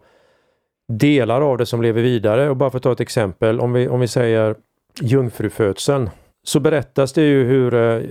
delar 0.88 1.40
av 1.40 1.58
det 1.58 1.66
som 1.66 1.82
lever 1.82 2.02
vidare. 2.02 2.50
Och 2.50 2.56
bara 2.56 2.70
för 2.70 2.76
att 2.76 2.82
ta 2.82 2.92
ett 2.92 3.00
exempel, 3.00 3.60
om 3.60 3.72
vi, 3.72 3.88
om 3.88 4.00
vi 4.00 4.08
säger 4.08 4.54
jungfrufödseln 5.00 6.10
så 6.44 6.60
berättas 6.60 7.12
det 7.12 7.22
ju 7.22 7.44
hur, 7.44 7.74
eh, 7.74 8.02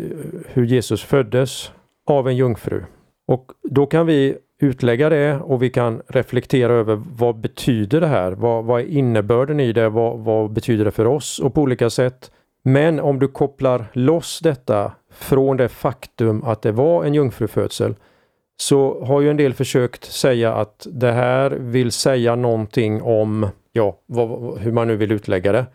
hur 0.47 0.65
Jesus 0.65 1.03
föddes 1.03 1.71
av 2.07 2.27
en 2.27 2.35
jungfru. 2.35 2.83
Och 3.27 3.51
då 3.63 3.85
kan 3.85 4.05
vi 4.05 4.37
utlägga 4.61 5.09
det 5.09 5.35
och 5.35 5.63
vi 5.63 5.69
kan 5.69 6.01
reflektera 6.07 6.73
över 6.73 7.01
vad 7.15 7.39
betyder 7.39 8.01
det 8.01 8.07
här? 8.07 8.31
Vad, 8.31 8.65
vad 8.65 8.81
är 8.81 8.85
innebörden 8.85 9.59
i 9.59 9.73
det? 9.73 9.89
Vad, 9.89 10.19
vad 10.19 10.51
betyder 10.51 10.85
det 10.85 10.91
för 10.91 11.07
oss? 11.07 11.39
Och 11.39 11.53
på 11.53 11.61
olika 11.61 11.89
sätt. 11.89 12.31
Men 12.63 12.99
om 12.99 13.19
du 13.19 13.27
kopplar 13.27 13.85
loss 13.93 14.39
detta 14.39 14.91
från 15.13 15.57
det 15.57 15.69
faktum 15.69 16.43
att 16.43 16.61
det 16.61 16.71
var 16.71 17.05
en 17.05 17.13
jungfrufödsel 17.13 17.95
så 18.61 19.03
har 19.05 19.21
ju 19.21 19.29
en 19.29 19.37
del 19.37 19.53
försökt 19.53 20.05
säga 20.05 20.53
att 20.53 20.87
det 20.91 21.11
här 21.11 21.51
vill 21.51 21.91
säga 21.91 22.35
någonting 22.35 23.01
om, 23.01 23.49
ja, 23.71 23.99
vad, 24.05 24.57
hur 24.59 24.71
man 24.71 24.87
nu 24.87 24.95
vill 24.95 25.11
utlägga 25.11 25.51
det. 25.51 25.65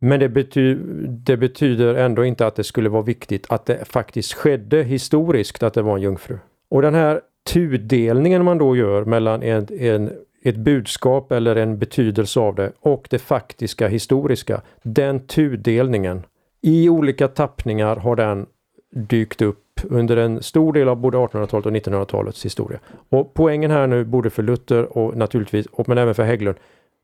Men 0.00 0.20
det, 0.20 0.28
bety 0.28 0.74
det, 1.08 1.36
betyder 1.36 1.94
ändå 1.94 2.24
inte 2.24 2.46
att 2.46 2.56
det 2.56 2.64
skulle 2.64 2.88
vara 2.88 3.02
viktigt 3.02 3.46
att 3.48 3.66
det 3.66 3.84
faktiskt 3.84 4.32
skedde 4.32 4.82
historiskt 4.82 5.62
att 5.62 5.74
det 5.74 5.82
var 5.82 5.96
en 5.96 6.02
jungfru. 6.02 6.38
Och 6.70 6.82
den 6.82 6.94
här 6.94 7.20
tudelningen 7.52 8.44
man 8.44 8.58
då 8.58 8.76
gör 8.76 9.04
mellan 9.04 9.42
en, 9.42 9.66
en, 9.80 10.12
ett 10.42 10.56
budskap 10.56 11.32
eller 11.32 11.56
en 11.56 11.78
betydelse 11.78 12.40
av 12.40 12.54
det 12.54 12.72
och 12.80 13.06
det 13.10 13.18
faktiska 13.18 13.88
historiska. 13.88 14.60
Den 14.82 15.26
tudelningen. 15.26 16.22
I 16.62 16.88
olika 16.88 17.28
tappningar 17.28 17.96
har 17.96 18.16
den 18.16 18.46
dykt 18.94 19.42
upp 19.42 19.69
under 19.84 20.16
en 20.16 20.42
stor 20.42 20.72
del 20.72 20.88
av 20.88 20.96
både 20.96 21.18
1800-talet 21.18 21.66
och 21.66 21.72
1900-talets 21.72 22.44
historia. 22.44 22.78
Och 23.08 23.34
poängen 23.34 23.70
här 23.70 23.86
nu 23.86 24.04
både 24.04 24.30
för 24.30 24.42
Luther 24.42 24.98
och 24.98 25.16
naturligtvis, 25.16 25.66
men 25.86 25.98
även 25.98 26.14
för 26.14 26.24
Hägglund, 26.24 26.56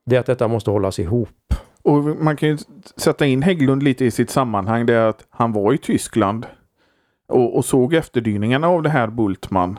det 0.07 0.17
är 0.17 0.21
att 0.21 0.27
detta 0.27 0.49
måste 0.49 0.71
hållas 0.71 0.99
ihop. 0.99 1.55
Och 1.83 2.05
man 2.05 2.37
kan 2.37 2.49
ju 2.49 2.59
sätta 2.97 3.27
in 3.27 3.43
Hägglund 3.43 3.83
lite 3.83 4.05
i 4.05 4.11
sitt 4.11 4.31
sammanhang. 4.31 4.87
Det 4.87 4.95
är 4.95 5.09
att 5.09 5.27
han 5.31 5.53
var 5.53 5.73
i 5.73 5.79
Tyskland 5.79 6.47
och, 7.29 7.57
och 7.57 7.65
såg 7.65 7.95
efterdyningarna 7.95 8.69
av 8.69 8.83
det 8.83 8.89
här 8.89 9.07
Bultman 9.07 9.79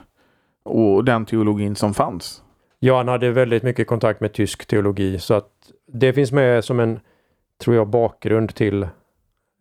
och 0.66 1.06
den 1.06 1.26
teologin 1.26 1.76
som 1.76 1.94
fanns. 1.94 2.44
Ja, 2.80 2.98
han 2.98 3.08
hade 3.08 3.32
väldigt 3.32 3.64
mycket 3.64 3.88
kontakt 3.88 4.22
med 4.22 4.34
tysk 4.34 4.66
teologi 4.66 5.20
så 5.20 5.34
att 5.34 5.52
det 5.94 6.14
finns 6.14 6.32
med 6.32 6.66
som 6.66 6.80
en, 6.80 7.00
tror 7.64 7.76
jag, 7.76 7.88
bakgrund 7.88 8.56
till, 8.56 8.88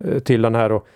eh, 0.04 0.18
till 0.18 0.42
den 0.42 0.54
här. 0.54 0.72
Och 0.72 0.86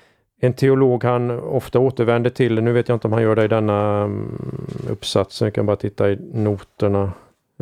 en 0.41 0.53
teolog 0.53 1.05
han 1.05 1.31
ofta 1.31 1.79
återvänder 1.79 2.31
till, 2.31 2.63
nu 2.63 2.73
vet 2.73 2.89
jag 2.89 2.97
inte 2.97 3.07
om 3.07 3.13
han 3.13 3.23
gör 3.23 3.37
det 3.37 3.45
i 3.45 3.49
denna 3.49 4.03
mm, 4.03 4.67
uppsatsen, 4.91 5.47
jag 5.47 5.55
kan 5.55 5.67
bara 5.67 5.77
titta 5.77 6.11
i 6.11 6.19
noterna. 6.33 7.13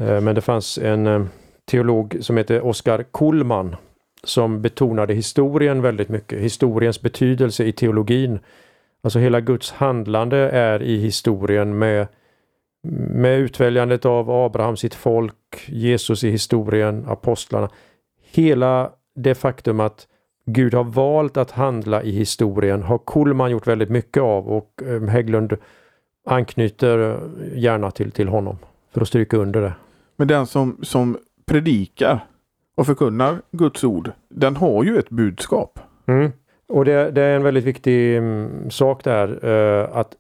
Eh, 0.01 0.21
men 0.21 0.35
det 0.35 0.41
fanns 0.41 0.79
en 0.79 1.07
eh, 1.07 1.25
teolog 1.65 2.17
som 2.21 2.37
heter 2.37 2.67
Oskar 2.67 3.05
Kullman 3.13 3.77
som 4.25 4.63
betonade 4.63 5.15
historien 5.15 5.83
väldigt 5.83 6.09
mycket, 6.09 6.41
historiens 6.41 7.03
betydelse 7.03 7.65
i 7.65 7.73
teologin. 7.73 8.39
Alltså 9.03 9.19
hela 9.19 9.41
Guds 9.41 9.73
handlande 9.73 10.37
är 10.51 10.83
i 10.83 10.99
historien 10.99 11.79
med, 11.79 12.07
med 13.11 13.39
utväljandet 13.39 14.05
av 14.05 14.31
Abraham, 14.31 14.77
sitt 14.77 14.95
folk, 14.95 15.65
Jesus 15.67 16.25
i 16.25 16.31
historien, 16.31 17.05
apostlarna. 17.09 17.69
Hela 18.33 18.93
det 19.15 19.35
faktum 19.35 19.81
att 19.81 20.07
Gud 20.51 20.75
har 20.75 20.85
valt 20.85 21.37
att 21.37 21.51
handla 21.51 22.03
i 22.03 22.11
historien 22.11 22.83
har 22.83 22.99
Kullman 23.07 23.51
gjort 23.51 23.67
väldigt 23.67 23.91
mycket 23.91 24.23
av 24.23 24.49
och 24.49 24.83
eh, 24.87 25.03
Hägglund 25.03 25.57
anknyter 26.27 27.21
gärna 27.55 27.91
till, 27.91 28.13
till 28.13 28.29
honom 28.29 28.59
för 28.93 29.01
att 29.01 29.09
stryka 29.09 29.37
under 29.37 29.63
det. 29.63 29.73
Men 30.17 30.29
den 30.29 30.47
som, 30.47 30.77
som 30.83 31.19
predikar 31.47 32.27
och 32.77 32.87
förkunnar 32.87 33.43
Guds 33.51 33.85
ord, 33.85 34.11
den 34.29 34.57
har 34.57 34.85
ju 34.85 34.99
ett 34.99 35.11
budskap. 35.11 35.79
Mm. 36.07 36.33
Och 36.69 36.85
det, 36.85 37.11
det, 37.11 37.23
är 37.23 37.37
en 37.37 37.43
väldigt 37.43 37.65
viktig 37.65 38.17
mm, 38.17 38.71
sak 38.71 39.05
där 39.05 39.45
uh, 39.45 39.97
att 39.97 40.17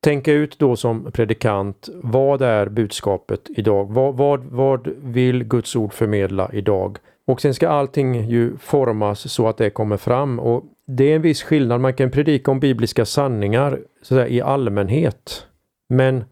tänka 0.00 0.32
ut 0.32 0.58
då 0.58 0.76
som 0.76 1.12
predikant, 1.12 1.88
vad 1.94 2.42
är 2.42 2.68
budskapet 2.68 3.40
idag? 3.48 3.92
Vad, 3.92 4.14
vad, 4.14 4.44
vad 4.44 4.88
vill 5.02 5.44
Guds 5.44 5.76
ord 5.76 5.92
förmedla 5.92 6.50
idag? 6.52 6.98
Och 7.26 7.40
sen 7.40 7.54
ska 7.54 7.68
allting 7.68 8.28
ju 8.28 8.56
formas 8.58 9.32
så 9.32 9.48
att 9.48 9.56
det 9.56 9.70
kommer 9.70 9.96
fram 9.96 10.38
och 10.38 10.64
det 10.86 11.12
är 11.12 11.16
en 11.16 11.22
viss 11.22 11.42
skillnad. 11.42 11.80
Man 11.80 11.94
kan 11.94 12.10
predika 12.10 12.50
om 12.50 12.60
bibliska 12.60 13.04
sanningar 13.04 13.80
så 14.02 14.14
där, 14.14 14.26
i 14.26 14.40
allmänhet. 14.40 15.46
Men 15.88 16.24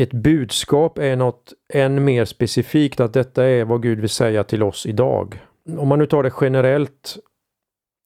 ett 0.00 0.12
budskap 0.12 0.98
är 0.98 1.16
något 1.16 1.52
än 1.74 2.04
mer 2.04 2.24
specifikt 2.24 3.00
att 3.00 3.12
detta 3.12 3.44
är 3.44 3.64
vad 3.64 3.82
Gud 3.82 4.00
vill 4.00 4.08
säga 4.08 4.44
till 4.44 4.62
oss 4.62 4.86
idag. 4.86 5.38
Om 5.78 5.88
man 5.88 5.98
nu 5.98 6.06
tar 6.06 6.22
det 6.22 6.32
generellt. 6.40 7.16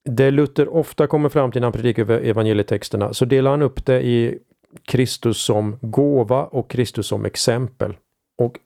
Det 0.08 0.30
Luther 0.30 0.68
ofta 0.68 1.06
kommer 1.06 1.28
fram 1.28 1.52
till 1.52 1.60
när 1.60 1.66
han 1.66 1.72
predikar 1.72 2.10
evangelietexterna 2.10 3.12
så 3.12 3.24
delar 3.24 3.50
han 3.50 3.62
upp 3.62 3.86
det 3.86 4.02
i 4.02 4.38
Kristus 4.84 5.44
som 5.44 5.78
gåva 5.80 6.44
och 6.44 6.70
Kristus 6.70 7.06
som 7.06 7.24
exempel. 7.24 7.96
Och 8.38 8.58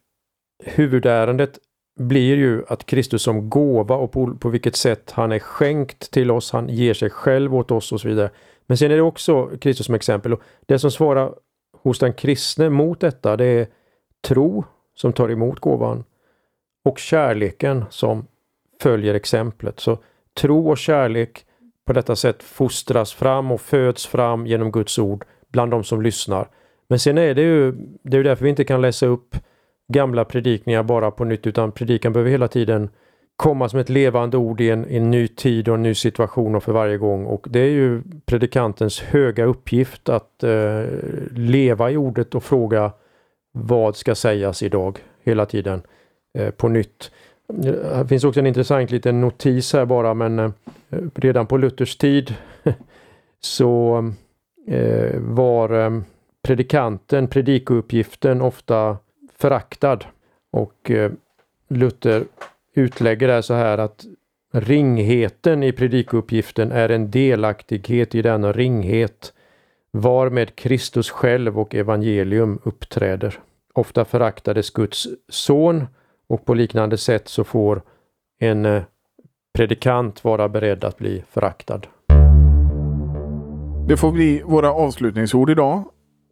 huvudärendet 0.64 1.59
blir 1.99 2.37
ju 2.37 2.65
att 2.69 2.87
Kristus 2.87 3.23
som 3.23 3.51
gåva 3.51 3.95
och 3.95 4.13
på, 4.13 4.35
på 4.35 4.49
vilket 4.49 4.77
sätt 4.77 5.11
han 5.11 5.33
är 5.33 5.39
skänkt 5.39 6.11
till 6.11 6.31
oss, 6.31 6.53
han 6.53 6.69
ger 6.69 6.95
sig 6.95 7.11
själv 7.11 7.55
åt 7.55 7.71
oss 7.71 7.93
och 7.93 8.01
så 8.01 8.09
vidare. 8.09 8.31
Men 8.67 8.79
sen 8.79 8.91
är 8.91 8.97
det 8.97 9.03
också 9.03 9.51
Kristus 9.61 9.87
som 9.87 9.95
exempel. 9.95 10.33
Och 10.33 10.43
det 10.67 10.79
som 10.79 10.91
svarar 10.91 11.35
hos 11.83 11.99
den 11.99 12.13
kristne 12.13 12.71
mot 12.71 13.01
detta 13.01 13.37
det 13.37 13.45
är 13.45 13.67
tro 14.29 14.65
som 14.95 15.13
tar 15.13 15.31
emot 15.31 15.61
gåvan 15.61 16.05
och 16.85 16.99
kärleken 16.99 17.85
som 17.91 18.27
följer 18.81 19.15
exemplet. 19.15 19.81
Så 19.81 19.99
tro 20.41 20.71
och 20.71 20.79
kärlek 20.79 21.45
på 21.87 21.93
detta 21.93 22.17
sätt 22.17 22.43
fostras 22.43 23.13
fram 23.13 23.51
och 23.51 23.61
föds 23.61 24.07
fram 24.07 24.47
genom 24.47 24.73
Guds 24.73 24.99
ord 24.99 25.25
bland 25.53 25.71
de 25.71 25.85
som 25.85 26.03
lyssnar. 26.03 26.49
Men 26.89 26.99
sen 26.99 27.19
är 27.19 27.35
det 27.35 27.43
ju, 27.43 27.73
det 28.03 28.17
är 28.17 28.25
därför 28.25 28.45
vi 28.45 28.51
inte 28.51 28.65
kan 28.65 28.81
läsa 28.81 29.07
upp 29.07 29.37
gamla 29.88 30.24
predikningar 30.24 30.83
bara 30.83 31.11
på 31.11 31.24
nytt 31.24 31.46
utan 31.46 31.72
predikan 31.72 32.12
behöver 32.12 32.31
hela 32.31 32.48
tiden 32.48 32.88
komma 33.37 33.68
som 33.68 33.81
ett 33.81 33.88
levande 33.88 34.37
ord 34.37 34.61
i 34.61 34.70
en, 34.70 34.85
en 34.88 35.11
ny 35.11 35.29
tid 35.29 35.68
och 35.68 35.74
en 35.74 35.83
ny 35.83 35.94
situation 35.94 36.55
och 36.55 36.62
för 36.62 36.72
varje 36.72 36.98
gång. 36.98 37.27
Och 37.27 37.46
det 37.51 37.61
är 37.61 37.70
ju 37.70 38.03
predikantens 38.27 39.01
höga 39.01 39.44
uppgift 39.44 40.09
att 40.09 40.42
eh, 40.42 40.83
leva 41.31 41.90
i 41.90 41.96
ordet 41.96 42.35
och 42.35 42.44
fråga 42.44 42.92
vad 43.53 43.96
ska 43.96 44.14
sägas 44.14 44.62
idag 44.62 44.98
hela 45.24 45.46
tiden 45.46 45.83
eh, 46.38 46.51
på 46.51 46.68
nytt. 46.68 47.11
Det 47.53 48.09
finns 48.09 48.24
också 48.24 48.40
en 48.40 48.46
intressant 48.46 48.90
liten 48.90 49.20
notis 49.20 49.72
här 49.72 49.85
bara 49.85 50.14
men 50.14 50.38
eh, 50.38 50.51
redan 51.14 51.46
på 51.46 51.57
Luthers 51.57 51.96
tid 51.96 52.35
så 53.40 53.98
eh, 54.66 55.20
var 55.20 55.85
eh, 55.85 56.01
predikanten, 56.42 57.29
predikouppgiften 57.29 58.42
ofta 58.42 58.96
föraktad. 59.40 59.98
Och 60.51 60.90
eh, 60.90 61.12
Luther 61.68 62.24
utlägger 62.75 63.29
det 63.29 63.42
så 63.42 63.54
här 63.54 63.79
att 63.79 64.04
ringheten 64.52 65.63
i 65.63 65.73
predikuppgiften 65.73 66.73
är 66.73 66.88
en 66.88 67.10
delaktighet 67.10 68.15
i 68.15 68.23
denna 68.23 68.52
ringhet 68.52 69.33
varmed 69.90 70.56
Kristus 70.56 71.10
själv 71.10 71.58
och 71.58 71.75
evangelium 71.75 72.58
uppträder. 72.65 73.38
Ofta 73.75 74.04
föraktades 74.04 74.71
Guds 74.71 75.08
son 75.29 75.87
och 76.29 76.44
på 76.44 76.54
liknande 76.54 76.98
sätt 76.98 77.29
så 77.29 77.44
får 77.44 77.83
en 78.38 78.67
eh, 78.67 78.83
predikant 79.52 80.25
vara 80.25 80.48
beredd 80.48 80.85
att 80.85 80.98
bli 80.98 81.25
föraktad. 81.31 81.81
Det 83.88 83.96
får 83.96 84.13
bli 84.13 84.42
våra 84.42 84.73
avslutningsord 84.73 85.50
idag. 85.50 85.85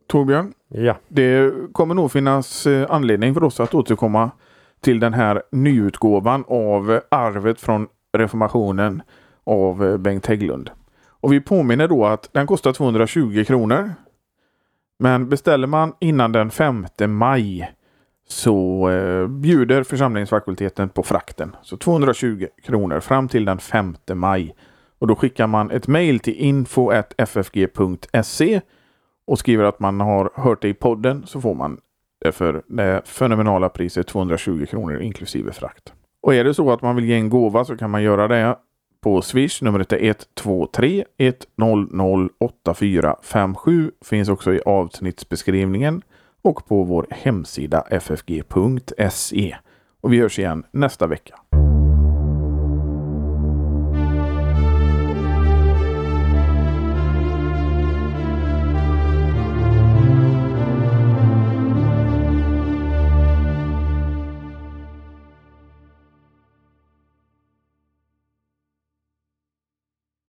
Torbjörn. 0.06 0.52
Ja. 0.68 0.96
Det 1.08 1.52
kommer 1.72 1.94
nog 1.94 2.12
finnas 2.12 2.66
eh, 2.66 2.86
anledning 2.90 3.34
för 3.34 3.44
oss 3.44 3.60
att 3.60 3.74
återkomma 3.74 4.30
till 4.80 5.00
den 5.00 5.14
här 5.14 5.42
nyutgåvan 5.52 6.44
av 6.48 7.00
arvet 7.08 7.60
från 7.60 7.88
reformationen 8.12 9.02
av 9.44 9.86
eh, 9.86 9.96
Bengt 9.96 10.26
Hägglund. 10.26 10.70
Och 11.20 11.32
vi 11.32 11.40
påminner 11.40 11.88
då 11.88 12.06
att 12.06 12.28
den 12.32 12.46
kostar 12.46 12.72
220 12.72 13.44
kronor. 13.46 13.92
Men 14.98 15.28
beställer 15.28 15.66
man 15.66 15.92
innan 16.00 16.32
den 16.32 16.50
5 16.50 16.86
maj 17.06 17.72
så 18.28 18.88
eh, 18.90 19.26
bjuder 19.26 19.82
församlingsfakulteten 19.82 20.88
på 20.88 21.02
frakten. 21.02 21.56
Så 21.62 21.76
220 21.76 22.46
kronor 22.62 23.00
fram 23.00 23.28
till 23.28 23.44
den 23.44 23.58
5 23.58 23.96
maj. 24.14 24.54
Och 24.98 25.06
då 25.06 25.16
skickar 25.16 25.46
man 25.46 25.70
ett 25.70 25.86
mejl 25.86 26.20
till 26.20 26.34
info.ffg.se 26.34 27.80
och 29.26 29.38
skriver 29.38 29.64
att 29.64 29.80
man 29.80 30.00
har 30.00 30.30
hört 30.34 30.62
det 30.62 30.68
i 30.68 30.74
podden 30.74 31.26
så 31.26 31.40
får 31.40 31.54
man 31.54 31.80
det 32.20 32.32
för 32.32 32.62
det 32.66 33.02
fenomenala 33.04 33.68
priset 33.68 34.06
220 34.06 34.66
kronor 34.66 35.00
inklusive 35.00 35.52
frakt. 35.52 35.92
Och 36.22 36.34
är 36.34 36.44
det 36.44 36.54
så 36.54 36.72
att 36.72 36.82
man 36.82 36.96
vill 36.96 37.04
ge 37.04 37.14
en 37.14 37.30
gåva 37.30 37.64
så 37.64 37.76
kan 37.76 37.90
man 37.90 38.02
göra 38.02 38.28
det 38.28 38.56
på 39.00 39.22
Swish. 39.22 39.62
Numret 39.62 39.92
är 39.92 39.98
123 39.98 41.04
100 41.18 42.28
8457. 42.38 43.90
Finns 44.04 44.28
också 44.28 44.54
i 44.54 44.60
avsnittsbeskrivningen 44.66 46.02
och 46.42 46.68
på 46.68 46.82
vår 46.82 47.06
hemsida 47.10 47.84
ffg.se. 47.90 49.56
Och 50.00 50.12
vi 50.12 50.20
hörs 50.20 50.38
igen 50.38 50.64
nästa 50.70 51.06
vecka. 51.06 51.34